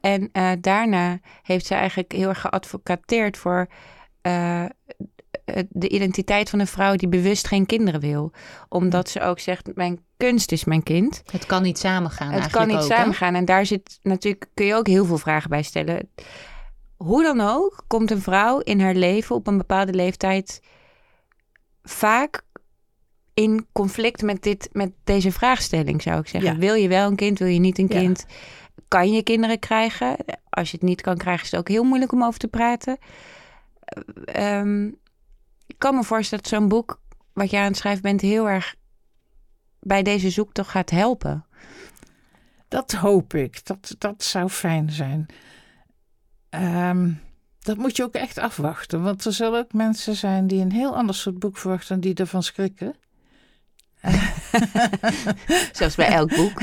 [0.00, 3.68] En eh, daarna heeft ze eigenlijk heel erg geadvocateerd voor
[4.20, 4.68] eh, eh,
[5.68, 8.32] de identiteit van een vrouw die bewust geen kinderen wil.
[8.68, 11.22] Omdat ze ook zegt: Mijn kunst is mijn kind.
[11.32, 13.34] Het kan niet samengaan Het kan niet samengaan.
[13.34, 16.08] En daar zit natuurlijk, kun je ook heel veel vragen bij stellen.
[16.96, 20.62] Hoe dan ook, komt een vrouw in haar leven op een bepaalde leeftijd
[21.82, 22.42] vaak
[23.42, 26.52] in conflict met, dit, met deze vraagstelling, zou ik zeggen.
[26.52, 26.58] Ja.
[26.58, 27.98] Wil je wel een kind, wil je niet een Ja.
[27.98, 28.26] kind?
[28.88, 30.16] Kan je kinderen krijgen?
[30.50, 32.98] Als je het niet kan krijgen, is het ook heel moeilijk om over te praten.
[34.24, 34.86] Ehm,
[35.66, 37.00] ik kan me voorstellen dat zo'n boek,
[37.32, 38.74] wat je aan het schrijven bent, heel erg
[39.80, 41.44] bij deze zoektocht gaat helpen.
[42.68, 43.66] Dat hoop ik.
[43.66, 45.26] Dat, dat zou fijn zijn.
[46.48, 47.12] Ehm,
[47.60, 49.02] dat moet je ook echt afwachten.
[49.02, 52.14] Want er zullen ook mensen zijn die een heel ander soort boek verwachten en die
[52.14, 52.94] ervan schrikken.
[55.72, 56.62] Zoals bij elk boek.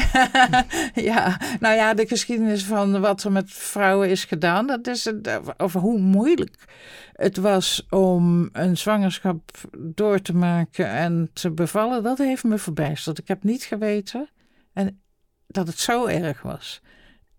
[1.11, 5.39] ja, nou ja, de geschiedenis van wat er met vrouwen is gedaan, dat is het,
[5.57, 6.65] over hoe moeilijk
[7.13, 13.17] het was om een zwangerschap door te maken en te bevallen, dat heeft me verbijsterd.
[13.17, 14.29] Ik heb niet geweten
[14.73, 15.01] en
[15.47, 16.81] dat het zo erg was.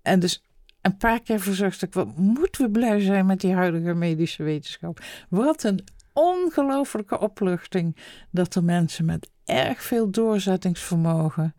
[0.02, 0.42] En dus
[0.80, 5.00] een paar keer verzocht ik, wat moeten we blij zijn met die huidige medische wetenschap.
[5.28, 7.96] Wat een ongelofelijke opluchting
[8.30, 11.54] dat er mensen met erg veel doorzettingsvermogen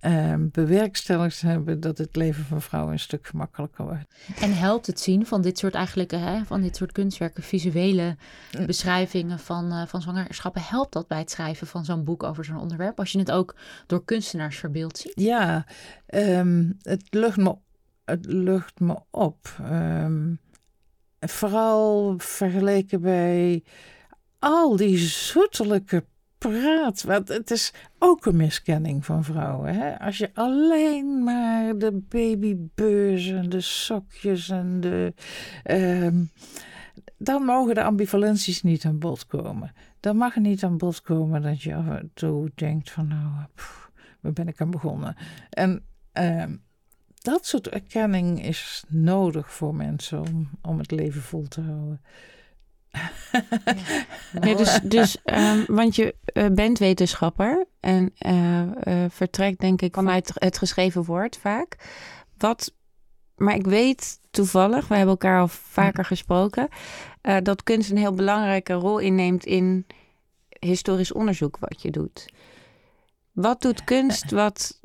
[0.00, 4.14] ehm, bewerkstelligd hebben dat het leven van vrouwen een stuk gemakkelijker wordt.
[4.40, 8.16] En helpt het zien van dit soort eigenlijk, hè, van dit soort kunstwerken, visuele
[8.66, 12.60] beschrijvingen van, eh, van zwangerschappen, helpt dat bij het schrijven van zo'n boek over zo'n
[12.60, 12.98] onderwerp?
[12.98, 13.56] Als je het ook
[13.86, 15.12] door kunstenaars verbeeld ziet.
[15.14, 15.66] Ja,
[16.06, 17.56] ehm, het, lucht me,
[18.04, 19.56] het lucht me op.
[19.62, 20.34] Ehm,
[21.20, 23.62] vooral vergeleken bij
[24.38, 26.04] al die zoetelijke
[26.48, 27.02] praat.
[27.02, 29.74] Want het is ook een miskenning van vrouwen.
[29.74, 29.98] Hè?
[29.98, 35.14] Als je alleen maar de babybeurs en de sokjes en de.
[35.62, 36.24] ehm,
[37.16, 39.72] dan mogen de ambivalenties niet aan bod komen.
[40.00, 43.30] Dan mag niet aan bod komen dat je af en toe denkt van nou,
[44.20, 45.16] waar ben ik aan begonnen?
[45.50, 46.56] En ehm,
[47.20, 52.00] dat soort erkenning is nodig voor mensen om, om het leven vol te houden.
[54.42, 59.94] Ja, dus, dus ehm, want je eh, bent wetenschapper en eh, eh, vertrekt denk ik
[59.94, 61.76] vanuit het geschreven woord vaak.
[62.38, 62.74] Wat,
[63.36, 66.68] maar ik weet toevallig, we hebben elkaar al vaker gesproken,
[67.42, 69.86] dat kunst een heel belangrijke rol inneemt in
[70.58, 72.32] historisch onderzoek wat je doet.
[73.32, 74.80] Wat doet kunst wat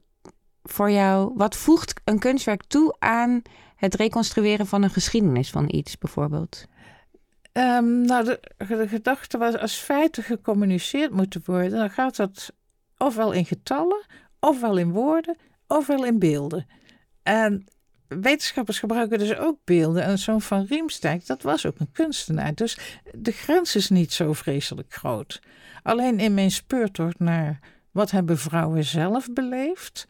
[0.64, 3.42] voor jou, wat voegt een kunstwerk toe aan
[3.76, 6.66] het reconstrueren van een geschiedenis van iets bijvoorbeeld?
[7.52, 12.54] Ehm, nou, de, gedachte was als feiten gecommuniceerd moeten worden, dan gaat dat
[12.98, 14.06] ofwel in getallen,
[14.40, 16.68] ofwel in woorden, ofwel in beelden.
[17.24, 17.68] En
[18.08, 20.04] wetenschappers gebruiken dus ook beelden.
[20.04, 22.56] En zo'n Van Riemsdijk, dat was ook een kunstenaar.
[22.56, 22.78] Dus
[23.14, 25.42] de grens is niet zo vreselijk groot.
[25.84, 27.60] Alleen in mijn speurtocht naar
[27.92, 30.08] wat hebben vrouwen zelf beleefd,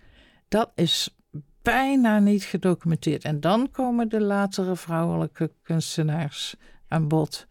[0.47, 1.15] dat is
[1.61, 3.23] bijna niet gedocumenteerd.
[3.23, 6.55] En dan komen de latere vrouwelijke kunstenaars
[6.89, 7.47] aan bod.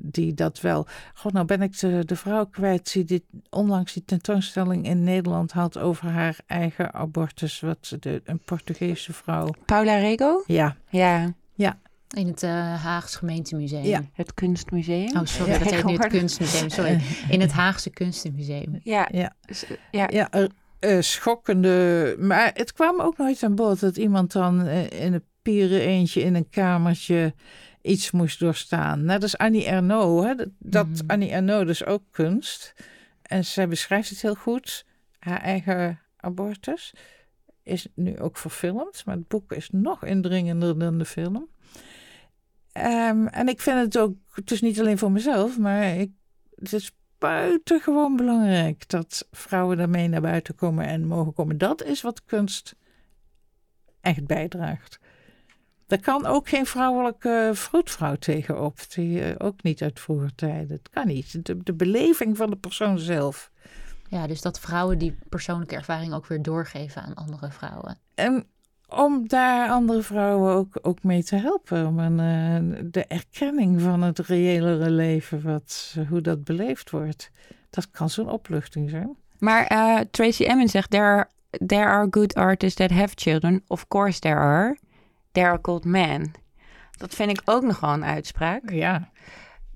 [0.00, 0.86] die dat wel.
[1.14, 5.52] God, nou ben ik de, de vrouw kwijt die dit, onlangs die tentoonstelling in Nederland
[5.52, 7.60] had over haar eigen abortus.
[7.60, 9.54] Wat de, een Portugese vrouw.
[9.64, 10.42] Paula Rego?
[10.46, 10.76] Ja,
[11.54, 12.50] Ja, In het uh,
[12.84, 13.84] Haags gemeentemuseum.
[13.84, 14.02] Ja.
[14.12, 15.16] het kunstmuseum.
[15.16, 16.68] Oh, sorry, Ja, dat heet nu het kunstmuseum.
[16.68, 17.00] Sorry.
[17.34, 18.80] In het Haagse kunstenmuseum.
[18.82, 19.34] Ja, ja.
[19.90, 20.08] ja.
[20.10, 20.48] Ja,
[21.00, 22.16] schokkende.
[22.18, 26.22] Maar het kwam ook nooit aan bod dat iemand dan eh, in een pieren eentje
[26.22, 27.34] in een kamertje
[27.88, 29.04] iets moest doorstaan.
[29.04, 30.26] Net als Annie Ernaux.
[30.26, 30.34] Hè?
[30.34, 31.06] Dat, dat Mhm.
[31.06, 32.74] Annie Ernaux dus ook kunst.
[33.22, 34.86] En zij beschrijft het heel goed.
[35.18, 36.94] Haar eigen abortus
[37.62, 39.04] is nu ook verfilmd.
[39.04, 41.48] Maar het boek is nog indringender dan de film.
[42.72, 46.10] Ehm, en ik vind het ook, het is niet alleen voor mezelf, maar ik,
[46.54, 51.58] het is buitengewoon belangrijk dat vrouwen daarmee naar buiten komen en mogen komen.
[51.58, 52.76] Dat is wat kunst
[54.00, 54.98] echt bijdraagt.
[55.88, 58.78] Daar kan ook geen vrouwelijke vroedvrouw tegenop.
[58.94, 60.76] Die eh, ook niet uit vroeger tijden.
[60.76, 61.46] Het kan niet.
[61.46, 63.50] De, de beleving van de persoon zelf.
[64.08, 67.98] Ja, dus dat vrouwen die persoonlijke ervaring ook weer doorgeven aan andere vrouwen.
[68.14, 68.46] En
[68.88, 71.86] om daar andere vrouwen ook, ook mee te helpen.
[71.86, 77.30] Om een, eh, de erkenning van het reëlere leven, wat, hoe dat beleefd wordt.
[77.70, 79.16] Dat kan zo'n opluchting zijn.
[79.38, 81.28] Maar eh, Tracy Emin zegt, there are,
[81.66, 83.62] there are good artists that have children.
[83.66, 84.76] Of course there are.
[85.32, 86.32] Called men.
[86.90, 88.70] Dat vind ik ook nog wel een uitspraak.
[88.70, 89.10] Ja,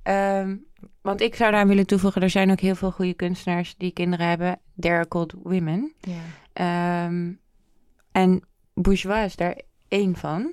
[0.03, 0.57] Ehm,
[1.01, 4.29] want ik zou daar willen toevoegen, er zijn ook heel veel goede kunstenaars die kinderen
[4.29, 4.61] hebben.
[5.09, 5.93] Called women.
[6.01, 6.21] Ja.
[6.53, 7.33] Ehm,
[8.13, 8.43] en
[8.75, 10.53] Bourgeois is daar één van.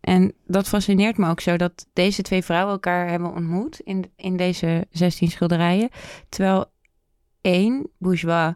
[0.00, 4.36] En dat fascineert me ook zo dat deze twee vrouwen elkaar hebben ontmoet in, in
[4.36, 5.88] deze 16 schilderijen.
[6.28, 6.64] Terwijl
[7.40, 8.54] één, Bourgeois,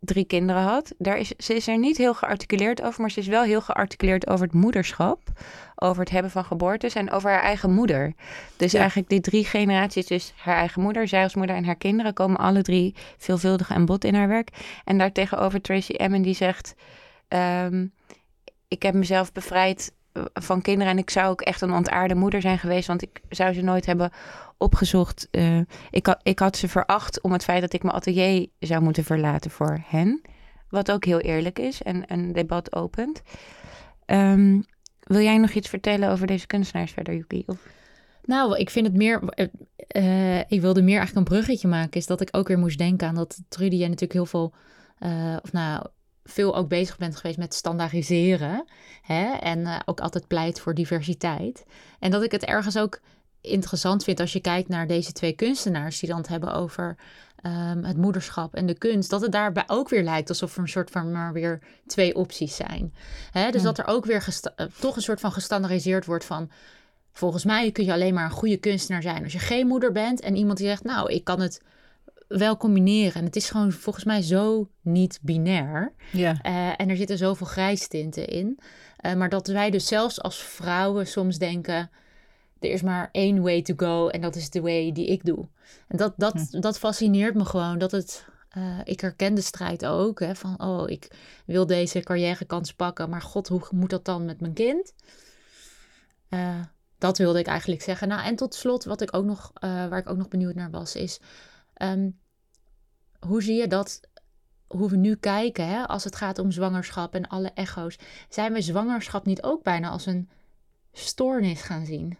[0.00, 0.94] drie kinderen had.
[0.98, 4.26] Daar is, ze is er niet heel gearticuleerd over, maar ze is wel heel gearticuleerd
[4.28, 5.20] over het moederschap.
[5.74, 8.14] Over het hebben van geboortes en over haar eigen moeder.
[8.56, 8.78] Dus Ja.
[8.78, 12.36] eigenlijk die drie generaties, dus haar eigen moeder, zij als moeder en haar kinderen, komen
[12.40, 14.50] alle drie veelvuldig aan bod in haar werk.
[14.84, 16.74] En daartegenover Tracy Emin die zegt...
[17.28, 17.86] ehm,
[18.68, 19.92] ik heb mezelf bevrijd
[20.32, 23.52] van kinderen en ik zou ook echt een ontaarde moeder zijn geweest, want ik zou
[23.52, 24.10] ze nooit hebben
[24.58, 25.28] opgezocht.
[25.30, 25.58] Eh,
[25.90, 29.04] ik, had, ik had ze veracht om het feit dat ik mijn atelier zou moeten
[29.04, 30.20] verlaten voor hen.
[30.68, 33.22] Wat ook heel eerlijk is en een debat opent.
[34.04, 34.60] Ehm,
[35.00, 37.42] wil jij nog iets vertellen over deze kunstenaars verder, Yuki?
[37.46, 37.66] Of...
[38.22, 39.22] Nou, ik vind het meer.
[39.28, 39.46] eh,
[39.88, 42.00] eh, ik wilde meer eigenlijk een bruggetje maken.
[42.00, 44.54] Is dat ik ook weer moest denken aan dat Trudy jij natuurlijk heel veel.
[45.42, 45.86] of nou,
[46.28, 48.64] veel ook bezig bent geweest met standaardiseren.
[49.02, 49.24] Hè?
[49.32, 51.64] En eh, ook altijd pleit voor diversiteit.
[51.98, 53.00] En dat ik het ergens ook
[53.40, 56.96] interessant vind als je kijkt naar deze twee kunstenaars die dan het hebben over
[57.42, 59.10] ehm, het moederschap en de kunst.
[59.10, 62.56] Dat het daarbij ook weer lijkt alsof er een soort van maar weer twee opties
[62.56, 62.94] zijn.
[63.30, 63.50] Hè?
[63.50, 63.66] Dus Ja.
[63.66, 66.50] dat er ook weer eh, toch een soort van gestandaardiseerd wordt van.
[67.12, 70.20] Volgens mij kun je alleen maar een goede kunstenaar zijn als je geen moeder bent
[70.20, 71.62] en iemand die zegt, nou, ik kan het
[72.28, 73.14] wel combineren.
[73.14, 75.92] En het is gewoon volgens mij zo niet binair.
[76.12, 76.38] ja.
[76.42, 78.58] Eh, en er zitten zoveel grijstinten in.
[78.96, 81.90] Eh, maar dat wij dus zelfs als vrouwen soms denken,
[82.60, 85.48] er is maar één way to go en dat is de way die ik doe.
[85.88, 87.78] En dat, dat, dat fascineert me gewoon.
[87.78, 90.20] Dat het, eh, ik herken de strijd ook.
[90.20, 91.10] Hè, van, oh, ik
[91.46, 94.94] wil deze carrièrekans pakken, maar god, hoe moet dat dan met mijn kind?
[96.98, 98.08] Dat wilde ik eigenlijk zeggen.
[98.08, 100.94] Nou, en tot slot, wat ik ook nog, waar ik ook nog benieuwd naar was,
[100.94, 101.20] is
[101.78, 102.10] ehm,
[103.18, 104.00] hoe zie je dat,
[104.66, 108.60] hoe we nu kijken, hè, als het gaat om zwangerschap en alle echo's, zijn we
[108.60, 110.28] zwangerschap niet ook bijna als een
[110.92, 112.16] stoornis gaan zien?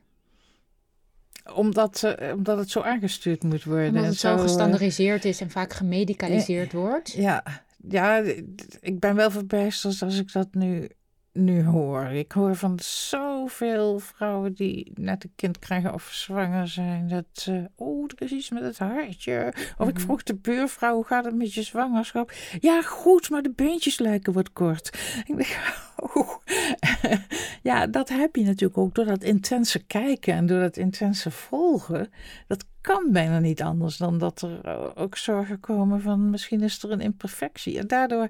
[1.54, 3.88] Omdat, eh, omdat het zo aangestuurd moet worden.
[3.88, 7.12] Omdat en het zo eh, gestandardiseerd is en vaak gemedicaliseerd wordt.
[7.12, 8.22] Ja, ja,
[8.80, 10.88] ik ben wel verbijsterd als ik dat nu,
[11.38, 12.04] nu hoor.
[12.04, 17.08] Ik hoor van zoveel vrouwen die net een kind krijgen of zwanger zijn.
[17.08, 19.52] Dat, ze, oh, er is iets met het hartje.
[19.78, 20.02] Of ik Mhm.
[20.02, 22.32] vroeg de buurvrouw, hoe gaat het met je zwangerschap?
[22.60, 24.98] Ja, goed, maar de beentjes lijken wat kort.
[25.26, 25.58] Ik denk,
[26.14, 26.28] oh.
[27.62, 32.10] ja, dat heb je natuurlijk ook door dat intense kijken en door dat intense volgen.
[32.46, 36.82] Dat kan bijna niet anders dan dat er eh, ook zorgen komen van misschien is
[36.82, 37.78] er een imperfectie.
[37.78, 38.28] En daardoor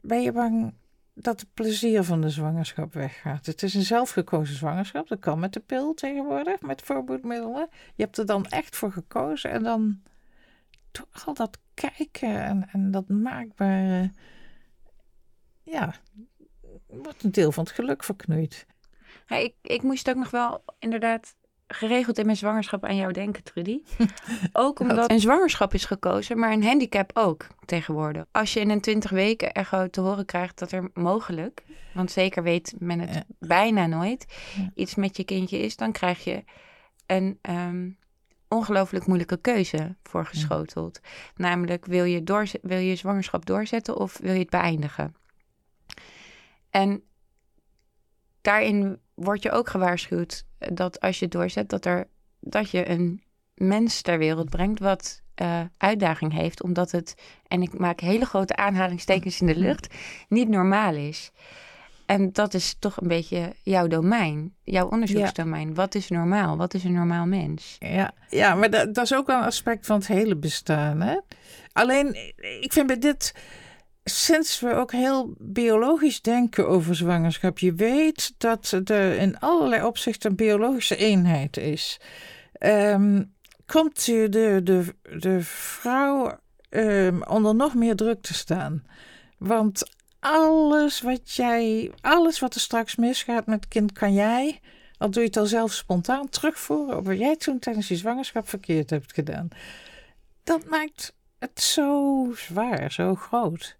[0.00, 0.72] ben je bang
[1.20, 3.46] dat het plezier van de zwangerschap weggaat.
[3.46, 5.08] Het is een zelfgekozen zwangerschap.
[5.08, 7.68] Dat kan met de pil tegenwoordig, met voorboedmiddelen.
[7.94, 10.02] Je hebt er dan echt voor gekozen en dan
[10.90, 14.12] door al dat kijken en, en dat maakbare,
[15.62, 15.94] ja,
[16.86, 18.66] wordt een deel van het geluk verknoeid.
[19.28, 21.34] Ik, ik moest ook nog wel inderdaad
[21.68, 23.80] geregeld in mijn zwangerschap aan jou denken, Trudy.
[24.52, 28.24] Ook omdat een zwangerschap is gekozen, maar een handicap ook tegenwoordig.
[28.30, 31.62] Als je in een 20 weken echo te horen krijgt dat er mogelijk,
[31.94, 33.22] want zeker weet men het Ja.
[33.38, 34.26] bijna nooit,
[34.56, 34.70] Ja.
[34.74, 36.44] iets met je kindje is, dan krijg je
[37.06, 37.90] een, ehm,
[38.48, 41.00] ongelooflijk moeilijke keuze voorgeschoteld.
[41.36, 42.22] Namelijk, wil je,
[42.62, 45.14] wil je zwangerschap doorzetten of wil je het beëindigen?
[46.70, 47.02] En
[48.40, 52.08] daarin word je ook gewaarschuwd dat als je het doorzet, dat, er,
[52.40, 53.22] dat je een
[53.54, 57.14] mens ter wereld brengt wat eh, uitdaging heeft, omdat het,
[57.46, 59.94] en ik maak hele grote aanhalingstekens in de lucht,
[60.28, 61.32] niet normaal is.
[62.06, 65.74] En dat is toch een beetje jouw domein, jouw onderzoeksdomein.
[65.74, 66.56] Wat is normaal?
[66.56, 67.76] Wat is een normaal mens?
[67.78, 71.00] Ja, ja maar dat, dat is ook wel een aspect van het hele bestaan.
[71.00, 71.18] Hè?
[71.72, 72.16] Alleen,
[72.60, 73.34] ik vind bij dit,
[74.08, 80.30] sinds we ook heel biologisch denken over zwangerschap, je weet dat het in allerlei opzichten
[80.30, 82.00] een biologische eenheid is.
[82.52, 83.22] Ehm,
[83.66, 88.84] komt de, de, de vrouw ehm, onder nog meer druk te staan?
[89.38, 89.90] Want
[90.20, 94.60] alles wat jij, alles wat er straks misgaat met kind, kan jij,
[94.98, 98.48] al doe je het al zelf spontaan, terugvoeren op wat jij toen tijdens je zwangerschap
[98.48, 99.48] verkeerd hebt gedaan.
[100.44, 103.76] Dat maakt het zo zwaar, zo groot.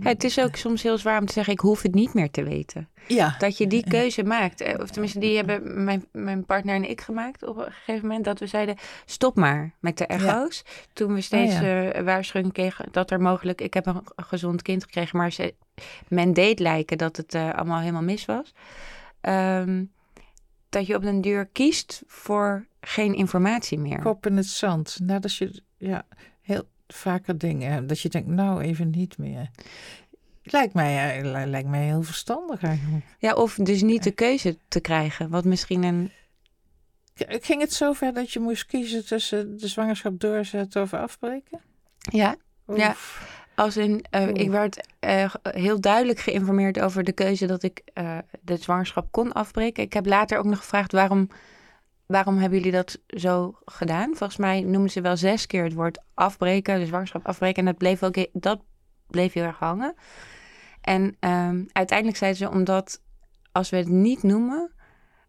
[0.00, 2.42] Het is ook soms heel zwaar om te zeggen, ik hoef het niet meer te
[2.42, 2.88] weten.
[3.08, 3.34] Ja.
[3.38, 4.60] Dat je die keuze maakt.
[4.60, 8.24] eh, Of tenminste, die hebben mijn, mijn partner en ik gemaakt op een gegeven moment.
[8.24, 10.64] Dat we zeiden, stop maar met de echo's.
[10.92, 11.90] Toen we steeds Oh ja.
[11.92, 13.60] eh, waarschuwing kregen dat er mogelijk...
[13.60, 15.54] Ik heb een gezond kind gekregen, maar ze,
[16.08, 18.54] men deed lijken dat het eh, allemaal helemaal mis was.
[19.20, 19.84] Ehm,
[20.68, 24.00] dat je op den duur kiest voor geen informatie meer.
[24.00, 24.98] Kop in het zand.
[25.02, 26.06] Net als je ja,
[26.50, 27.86] heel vaker dingen.
[27.86, 29.50] Dat je denkt, nou even niet meer.
[30.42, 33.04] Lijkt mij, eh, li- lijkt mij heel verstandig eigenlijk.
[33.18, 35.28] Ja, of dus niet de keuze te krijgen.
[35.30, 36.10] Wat misschien een...
[37.14, 41.60] Ging het zover dat je moest kiezen tussen de zwangerschap doorzetten of afbreken?
[41.98, 42.36] Ja,
[42.74, 42.94] Ja.
[43.54, 47.82] Als in, eh, ik werd eh, heel duidelijk geïnformeerd over de keuze dat ik
[48.40, 49.82] de zwangerschap kon afbreken.
[49.82, 51.28] Ik heb later ook nog gevraagd waarom,
[52.10, 54.06] waarom hebben jullie dat zo gedaan?
[54.06, 57.58] Volgens mij noemden ze wel zes keer het woord afbreken, de zwangerschap afbreken.
[57.58, 58.60] En dat bleef, ook, dat
[59.06, 59.94] bleef heel erg hangen.
[60.80, 63.00] En ehm, uiteindelijk zeiden ze, omdat
[63.52, 64.72] als we het niet noemen,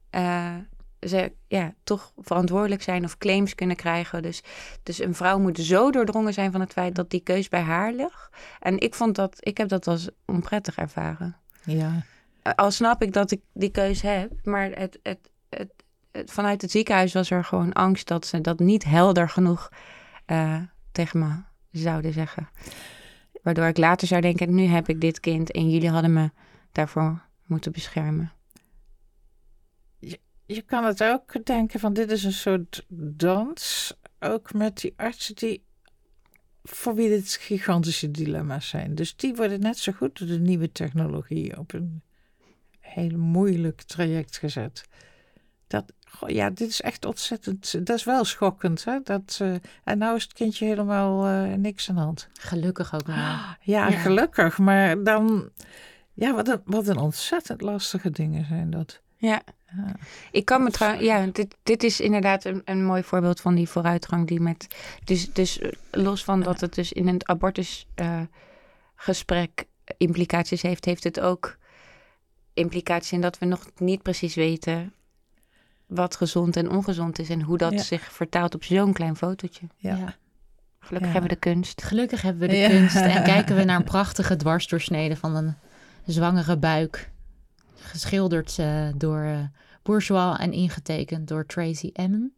[0.10, 0.56] eh,
[1.00, 4.22] ze ja, toch verantwoordelijk zijn of claims kunnen krijgen.
[4.22, 4.44] Dus,
[4.84, 7.94] dus een vrouw moet zo doordrongen zijn van het feit dat die keus bij haar
[7.94, 8.30] ligt.
[8.60, 11.36] En ik vond dat, ik heb dat als onprettig ervaren.
[11.64, 12.04] Ja.
[12.56, 15.31] Al snap ik dat ik die keus heb, maar het, het-
[16.12, 19.70] vanuit het ziekenhuis was er gewoon angst dat ze dat niet helder genoeg
[20.26, 22.50] eh, tegen me zouden zeggen.
[23.42, 26.32] Waardoor ik later zou denken, nu heb ik dit kind en jullie hadden me
[26.72, 28.32] daarvoor moeten beschermen.
[30.46, 33.94] Je kan het ook denken van dit is een soort dans.
[34.20, 35.64] Ook met die artsen die
[36.64, 38.96] voor wie dit gigantische dilemma's zijn.
[38.96, 42.02] Dus die worden net zo goed door de nieuwe technologie op een
[42.80, 44.84] heel moeilijk traject gezet.
[45.68, 47.86] Dat, goh, ja, dit is echt ontzettend.
[47.86, 48.84] Dat is wel schokkend.
[48.84, 49.00] Hè?
[49.04, 52.30] Dat, eh, en nou is het kindje helemaal eh, niks aan de hand.
[52.34, 53.58] Gelukkig ook maar.
[53.62, 53.92] Ja, Ja.
[53.92, 54.58] gelukkig.
[54.58, 55.50] Maar dan.
[56.14, 59.02] Ja, wat een, wat een ontzettend lastige dingen zijn dat.
[59.16, 59.42] Ja.
[59.76, 59.96] Ja.
[60.32, 63.70] Ik kan me trouwens, ja, dit, dit is inderdaad een, een mooi voorbeeld van die
[63.70, 64.68] vooruitgang die met,
[65.04, 69.66] dus, dus eh, los van dat het dus in een abortusgesprek
[69.98, 71.58] implicaties heeft, heeft het ook
[72.54, 74.94] implicaties in dat we nog niet precies weten
[75.94, 77.82] wat gezond en ongezond is en hoe dat Ja.
[77.82, 79.68] zich vertaalt op zo'n klein fotootje.
[79.76, 79.96] Ja.
[79.96, 80.16] Ja.
[80.80, 81.14] Gelukkig Ja.
[81.20, 81.84] hebben we de kunst.
[81.84, 82.68] Gelukkig hebben we de Ja.
[82.70, 85.56] kunst en kijken we naar een prachtige dwarsdoorsnede van een
[86.06, 87.10] zwangere buik.
[87.76, 89.38] Geschilderd eh, door eh,
[89.84, 92.34] Bourgeois en ingetekend door Tracy Emin.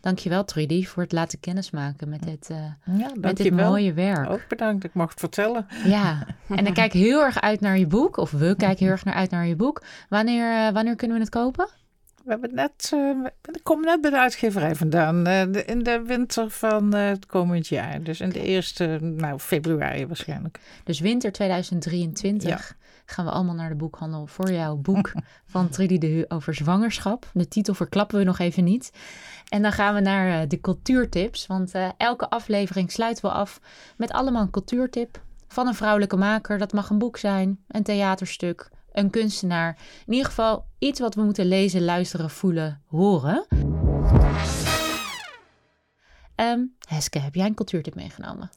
[0.00, 4.30] Dankjewel Trudy voor het laten kennismaken met dit, eh, Ja, met dit mooie werk.
[4.30, 5.66] Ook bedankt, ik mocht vertellen.
[5.84, 8.16] Ja, en ik kijk heel erg uit naar je boek.
[8.16, 9.82] Of we kijken heel erg naar uit naar je boek.
[10.08, 11.68] Wanneer, eh, wanneer kunnen we het kopen?
[12.28, 13.10] We hebben net, eh,
[13.52, 17.26] ik kom net bij de uitgeverij vandaan, eh, de- in de winter van eh, het
[17.26, 18.02] komend jaar.
[18.02, 20.60] Dus in de eerste, nou, februari waarschijnlijk.
[20.84, 25.12] Dus winter 2023 gaan we allemaal naar de boekhandel voor jouw boek
[25.52, 27.30] van Trudy de Hu over zwangerschap.
[27.32, 28.92] De titel verklappen we nog even niet.
[29.48, 31.46] En dan gaan we naar de cultuurtips.
[31.46, 33.60] Want elke aflevering sluiten we af
[33.96, 36.58] met allemaal een cultuurtip van een vrouwelijke maker.
[36.58, 39.76] Dat mag een boek zijn, een theaterstuk, een kunstenaar.
[40.06, 43.46] In ieder geval iets wat we moeten lezen, luisteren, voelen, horen.
[46.38, 48.50] Ehm Heske, heb jij een cultuurtip meegenomen?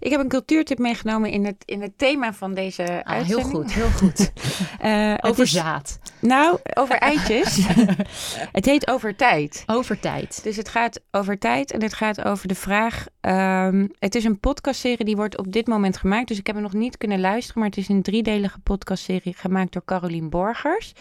[0.00, 3.50] Ik heb een cultuurtip meegenomen in het, in het thema van deze Ah, heel uitzending.
[3.54, 4.32] goed, heel goed.
[4.80, 7.66] Eh, Over is- zaad, Nou, over eitjes.
[8.58, 9.62] het heet Over Tijd.
[9.66, 10.40] over tijd.
[10.42, 13.06] Dus het gaat over tijd en het gaat over de vraag.
[13.20, 16.28] ehm, het is een podcastserie die wordt op dit moment gemaakt.
[16.28, 17.60] Dus ik heb hem nog niet kunnen luisteren.
[17.60, 20.92] Maar het is een driedelige podcastserie gemaakt door Carolien Borgers.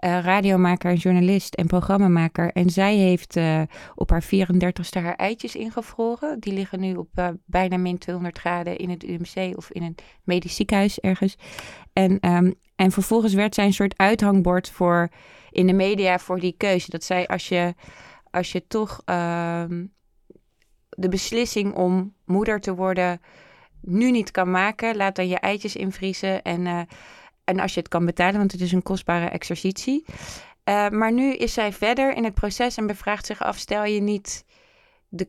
[0.00, 2.52] Eh, radiomaker journalist en programmamaker.
[2.52, 3.62] En zij heeft eh,
[3.94, 6.40] op haar 34ste haar eitjes ingevroren.
[6.40, 9.94] Die liggen nu op eh, bijna min 200 graden in het UMC of in een
[10.24, 11.36] medisch ziekenhuis ergens.
[11.92, 15.08] En, ehm, en vervolgens werd zij een soort uithangbord voor
[15.50, 16.90] in de media voor die keuze.
[16.90, 17.74] Dat zij als je,
[18.30, 19.84] als je toch ehm,
[20.88, 23.20] de beslissing om moeder te worden
[23.80, 26.42] nu niet kan maken, laat dan je eitjes invriezen.
[26.42, 26.86] En,
[27.50, 30.04] en als je het kan betalen, want het is een kostbare exercitie.
[30.64, 34.00] Uh, maar nu is zij verder in het proces en bevraagt zich af: stel je
[34.00, 34.44] niet
[35.08, 35.28] de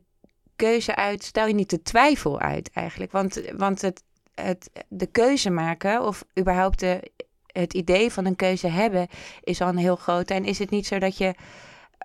[0.56, 3.12] keuze uit, stel je niet de twijfel uit eigenlijk.
[3.12, 4.04] Want, want het,
[4.36, 7.12] het, de keuze maken, of überhaupt de,
[7.46, 9.08] het idee van een keuze hebben,
[9.44, 10.30] is al een heel groot.
[10.30, 11.36] En is het niet zo dat je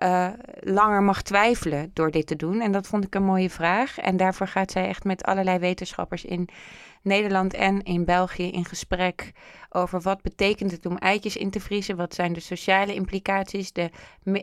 [0.03, 2.61] uh, langer mag twijfelen door dit te doen?
[2.61, 3.97] En dat vond ik een mooie vraag.
[3.97, 6.49] En daarvoor gaat zij echt met allerlei wetenschappers in
[7.07, 9.31] Nederland en in België in gesprek
[9.69, 13.89] over wat betekent het om eitjes in te vriezen, wat zijn de sociale implicaties, de,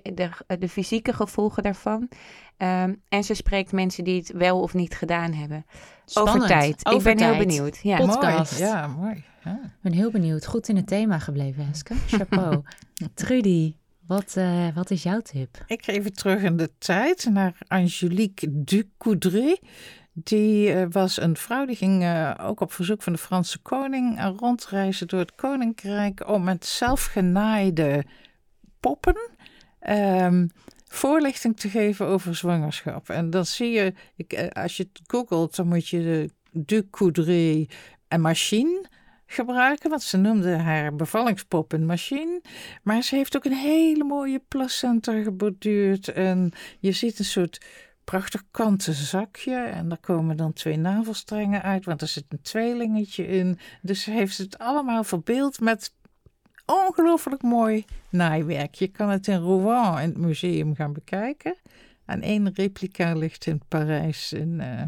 [0.02, 2.08] de, de fysieke gevolgen daarvan.
[2.58, 5.66] Um, en ze spreekt mensen die het wel of niet gedaan hebben.
[6.04, 6.36] Spannend.
[6.36, 6.86] Over tijd.
[6.86, 7.80] Over ik ben heel benieuwd.
[7.82, 7.96] Ja.
[7.96, 8.58] Podcast.
[8.60, 8.70] Mooi.
[8.70, 9.24] Ja, mooi.
[9.44, 9.60] Ja.
[9.62, 10.46] Ik ben heel benieuwd.
[10.46, 11.94] Goed in het thema gebleven, Heske.
[12.18, 12.62] Chapeau.
[13.14, 13.74] Trudy,
[14.06, 15.64] wat, uh, wat is jouw tip?
[15.66, 19.60] Ik ga even terug in de tijd naar Angelique Ducoudray.
[20.16, 24.34] Die uh, was een vrouw die ging uh, ook op verzoek van de Franse koning
[24.38, 28.04] rondreizen door het koninkrijk om met zelfgenaaide
[28.80, 29.30] poppen
[29.88, 30.50] um,
[30.88, 33.08] voorlichting te geven over zwangerschap.
[33.08, 37.68] En dan zie je, ik, als je het googelt, dan moet je de Ducoudray
[38.08, 38.84] en machine
[39.26, 42.42] gebruiken, want ze noemde haar bevallingspop een machine.
[42.82, 46.08] Maar ze heeft ook een hele mooie placenta geborduurd.
[46.08, 47.64] En je ziet een soort
[48.04, 49.56] prachtig kanten zakje.
[49.56, 53.58] En daar komen dan twee navelstrengen uit, want er zit een tweelingetje in.
[53.82, 55.92] Dus ze heeft het allemaal verbeeld met
[56.66, 58.74] ongelooflijk mooi naaiwerk.
[58.74, 61.56] Je kan het in Rouen in het museum gaan bekijken.
[62.04, 64.60] En één replica ligt in Parijs in...
[64.60, 64.82] Uh,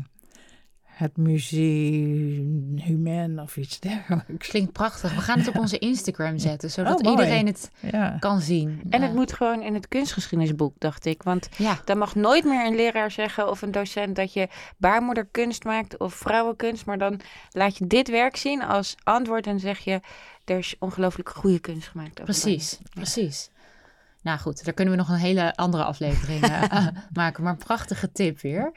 [0.97, 4.49] het Museum Humain of iets dergelijks.
[4.49, 5.15] Klinkt prachtig.
[5.15, 8.17] We gaan het op onze Instagram zetten, zodat oh, iedereen het ja.
[8.21, 8.83] kan zien.
[8.91, 11.23] En het moet gewoon in het kunstgeschiedenisboek, dacht ik.
[11.23, 11.81] Want ja.
[11.85, 16.15] dan mag nooit meer een leraar zeggen of een docent dat je baarmoederkunst maakt of
[16.15, 16.87] vrouwenkunst.
[16.87, 17.21] Maar dan
[17.51, 20.01] laat je dit werk zien als antwoord en zeg je,
[20.45, 22.25] er is ongelooflijk goede kunst gemaakt.
[22.25, 23.51] Precies, precies.
[24.27, 26.63] Nou goed, daar kunnen we nog een hele andere aflevering uh,
[27.13, 27.43] maken.
[27.43, 28.73] Maar een prachtige tip weer.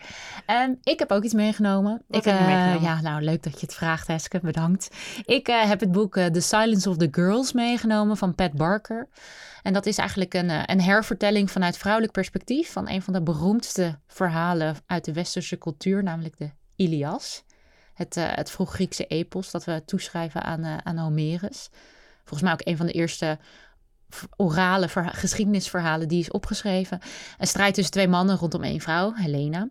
[0.47, 2.01] Um, ik heb ook iets meegenomen.
[2.07, 2.81] Wat ik, uh, meegenomen?
[2.81, 4.39] Ja, nou leuk dat je het vraagt, Heske.
[4.41, 4.89] Bedankt.
[5.25, 9.07] Ik uh, heb het boek The Silence of the Girls meegenomen van Pat Barker.
[9.63, 13.99] En dat is eigenlijk een, een hervertelling vanuit vrouwelijk perspectief van een van de beroemdste
[14.07, 17.43] verhalen uit de westerse cultuur, namelijk de Ilias.
[17.93, 21.69] Het, het vroeg-Griekse epos dat we toeschrijven aan, aan Homerus.
[22.19, 23.37] Volgens mij ook een van de eerste
[24.35, 26.99] orale geschiedenisverhalen die is opgeschreven.
[27.37, 29.69] Een strijd tussen twee mannen rondom één vrouw, Helena.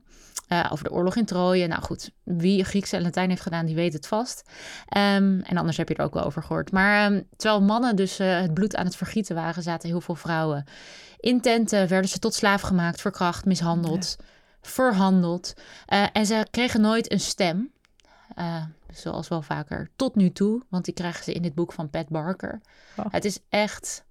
[0.48, 1.66] Uh, over de oorlog in Troje.
[1.66, 4.42] Nou goed, wie Grieks en Latijn heeft gedaan, die weet het vast.
[4.96, 6.72] Um, en anders heb je er ook wel over gehoord.
[6.72, 10.14] Maar um, terwijl mannen dus uh, het bloed aan het vergieten waren, zaten heel veel
[10.14, 10.64] vrouwen
[11.20, 11.88] in tenten.
[11.88, 14.24] Werden ze tot slaaf gemaakt, verkracht, mishandeld, ja.
[14.60, 15.54] verhandeld.
[15.88, 17.72] Uh, en ze kregen nooit een stem.
[18.92, 22.08] zoals wel vaker tot nu toe, want die krijgen ze in dit boek van Pat
[22.08, 22.60] Barker.
[22.96, 23.06] Oh.
[23.10, 24.06] Het is echt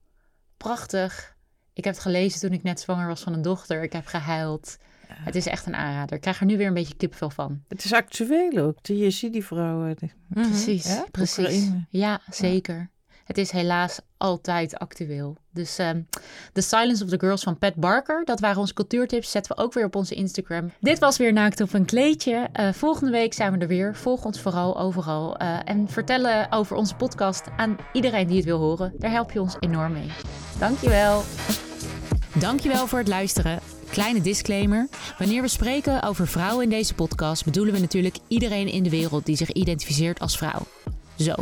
[0.58, 1.36] prachtig.
[1.74, 3.84] Ik heb het gelezen toen ik net zwanger was van een dochter.
[3.84, 4.78] Ik heb gehuild.
[5.08, 5.16] Ja.
[5.20, 6.16] Het is echt een aanrader.
[6.16, 7.64] Ik krijg er nu weer een beetje kipvel van.
[7.68, 8.86] Het is actueel ook.
[8.86, 9.98] Je ziet die vrouwen.
[10.02, 11.06] Mm, precies, ja?
[11.12, 11.38] precies.
[11.38, 11.86] Oekraïne.
[11.90, 12.90] Ja, zeker.
[13.28, 15.38] Het is helaas altijd actueel.
[15.54, 16.08] Dus um,
[16.54, 18.26] The Silence of the Girls van Pat Barker.
[18.26, 19.32] Dat waren onze cultuurtips.
[19.32, 20.72] Zetten we ook weer op onze Instagram.
[20.80, 22.50] Dit was weer Naakt op een kleedje.
[22.60, 23.96] Uh, volgende week zijn we er weer.
[23.96, 25.42] Volg ons vooral overal.
[25.42, 28.94] Uh, en vertellen over onze podcast aan iedereen die het wil horen.
[28.98, 30.12] Daar help je ons enorm mee.
[30.60, 31.24] Dankjewel.
[32.34, 33.60] Dankjewel voor het luisteren.
[33.90, 34.88] Kleine disclaimer.
[35.18, 37.46] Wanneer we spreken over vrouwen in deze podcast...
[37.46, 40.66] bedoelen we natuurlijk iedereen in de wereld die zich identificeert als vrouw.
[41.18, 41.34] Zo.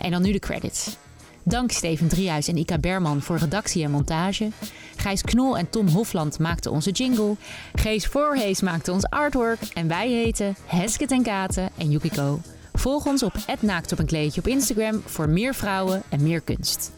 [0.00, 0.96] En dan nu de credits.
[1.42, 4.48] Dank Steven Driehuis en Ika Berman voor redactie en montage.
[4.96, 7.36] Gijs Knol en Tom Hofland maakten onze jingle.
[7.74, 9.60] Gees Voorhees maakte ons artwork.
[9.74, 12.40] En wij heten Hesket en Katen en Yukiko.
[12.72, 16.92] Volg ons op @naakt op een kleedje op Instagram voor meer vrouwen en meer kunst.